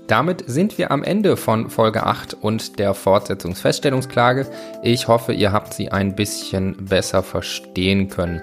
Damit 0.07 0.45
sind 0.47 0.77
wir 0.77 0.91
am 0.91 1.03
Ende 1.03 1.37
von 1.37 1.71
Folge 1.71 2.05
8 2.05 2.35
und 2.35 2.79
der 2.79 2.93
Fortsetzungsfeststellungsklage. 2.93 4.47
Ich 4.83 5.09
hoffe, 5.09 5.33
ihr 5.33 5.51
habt 5.51 5.73
sie 5.73 5.91
ein 5.91 6.15
bisschen 6.15 6.77
besser 6.77 7.23
verstehen 7.23 8.11
können. 8.11 8.43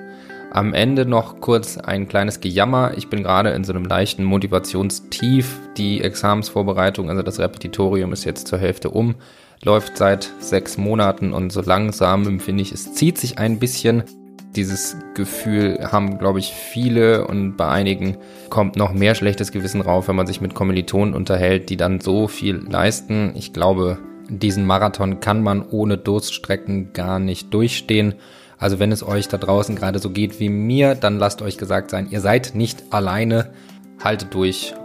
Am 0.54 0.74
Ende 0.74 1.06
noch 1.06 1.40
kurz 1.40 1.78
ein 1.78 2.10
kleines 2.10 2.42
Gejammer. 2.42 2.92
Ich 2.98 3.08
bin 3.08 3.24
gerade 3.24 3.52
in 3.52 3.64
so 3.64 3.72
einem 3.72 3.86
leichten 3.86 4.26
Motivationstief. 4.26 5.58
Die 5.78 6.02
Examensvorbereitung, 6.02 7.10
also 7.10 7.22
das 7.22 7.40
Repetitorium 7.40 8.12
ist 8.12 8.26
jetzt 8.26 8.50
zur 8.50 8.60
Hälfte 8.60 8.90
um, 8.90 9.16
läuft 9.64 9.96
seit 9.96 10.30
sechs 10.40 10.78
Monaten 10.78 11.32
und 11.32 11.54
so 11.54 11.62
langsam 11.62 12.28
empfinde 12.28 12.64
ich, 12.64 12.74
es 12.74 12.94
zieht 12.94 13.18
sich 13.18 13.38
ein 13.38 13.60
bisschen. 13.60 14.04
Dieses 14.54 14.98
Gefühl 15.14 15.88
haben, 15.90 16.18
glaube 16.18 16.40
ich, 16.40 16.52
viele 16.52 17.26
und 17.26 17.56
bei 17.56 17.70
einigen 17.70 18.18
kommt 18.50 18.76
noch 18.76 18.92
mehr 18.92 19.16
schlechtes 19.16 19.54
Gewissen 19.54 19.80
rauf, 19.80 20.10
wenn 20.10 20.18
man 20.18 20.28
sich 20.28 20.42
mit 20.42 20.54
Kommilitonen 20.54 21.14
unterhält, 21.14 21.70
die 21.70 21.78
dann 21.78 22.02
so 22.02 22.28
viel 22.28 22.58
leisten. 22.58 23.32
Ich 23.36 23.54
glaube, 23.54 24.00
diesen 24.28 24.66
Marathon 24.66 25.22
kann 25.22 25.44
man 25.44 25.66
ohne 25.70 25.98
Durststrecken 25.98 26.92
gar 26.92 27.20
nicht 27.20 27.54
durchstehen. 27.54 28.16
Also 28.62 28.78
wenn 28.80 28.92
es 28.92 29.06
euch 29.06 29.28
da 29.28 29.38
draußen 29.38 29.76
gerade 29.76 29.98
so 29.98 30.12
geht 30.12 30.40
wie 30.40 30.48
mir, 30.48 30.94
dann 30.94 31.18
lasst 31.18 31.42
euch 31.42 31.58
gesagt 31.58 31.90
sein, 31.90 32.08
ihr 32.12 32.22
seid 32.22 32.54
nicht 32.54 32.84
alleine, 32.92 33.50
haltet 34.02 34.34
durch. 34.36 34.76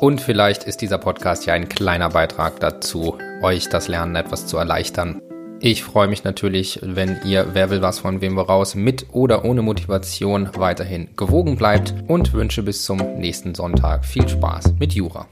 Und 0.00 0.22
vielleicht 0.22 0.64
ist 0.64 0.80
dieser 0.80 0.98
Podcast 0.98 1.44
ja 1.44 1.52
ein 1.52 1.68
kleiner 1.68 2.08
Beitrag 2.08 2.58
dazu, 2.60 3.18
euch 3.42 3.68
das 3.68 3.88
Lernen 3.88 4.16
etwas 4.16 4.46
zu 4.46 4.56
erleichtern. 4.56 5.20
Ich 5.60 5.84
freue 5.84 6.08
mich 6.08 6.24
natürlich, 6.24 6.80
wenn 6.82 7.20
ihr 7.24 7.48
Wer 7.52 7.68
will 7.70 7.82
was 7.82 7.98
von 7.98 8.22
wem 8.22 8.36
woraus 8.36 8.74
mit 8.74 9.06
oder 9.12 9.44
ohne 9.44 9.60
Motivation 9.60 10.50
weiterhin 10.56 11.08
gewogen 11.16 11.56
bleibt 11.56 11.94
und 12.08 12.32
wünsche 12.32 12.62
bis 12.62 12.84
zum 12.84 12.98
nächsten 13.18 13.54
Sonntag 13.54 14.06
viel 14.06 14.28
Spaß 14.28 14.74
mit 14.78 14.94
Jura. 14.94 15.26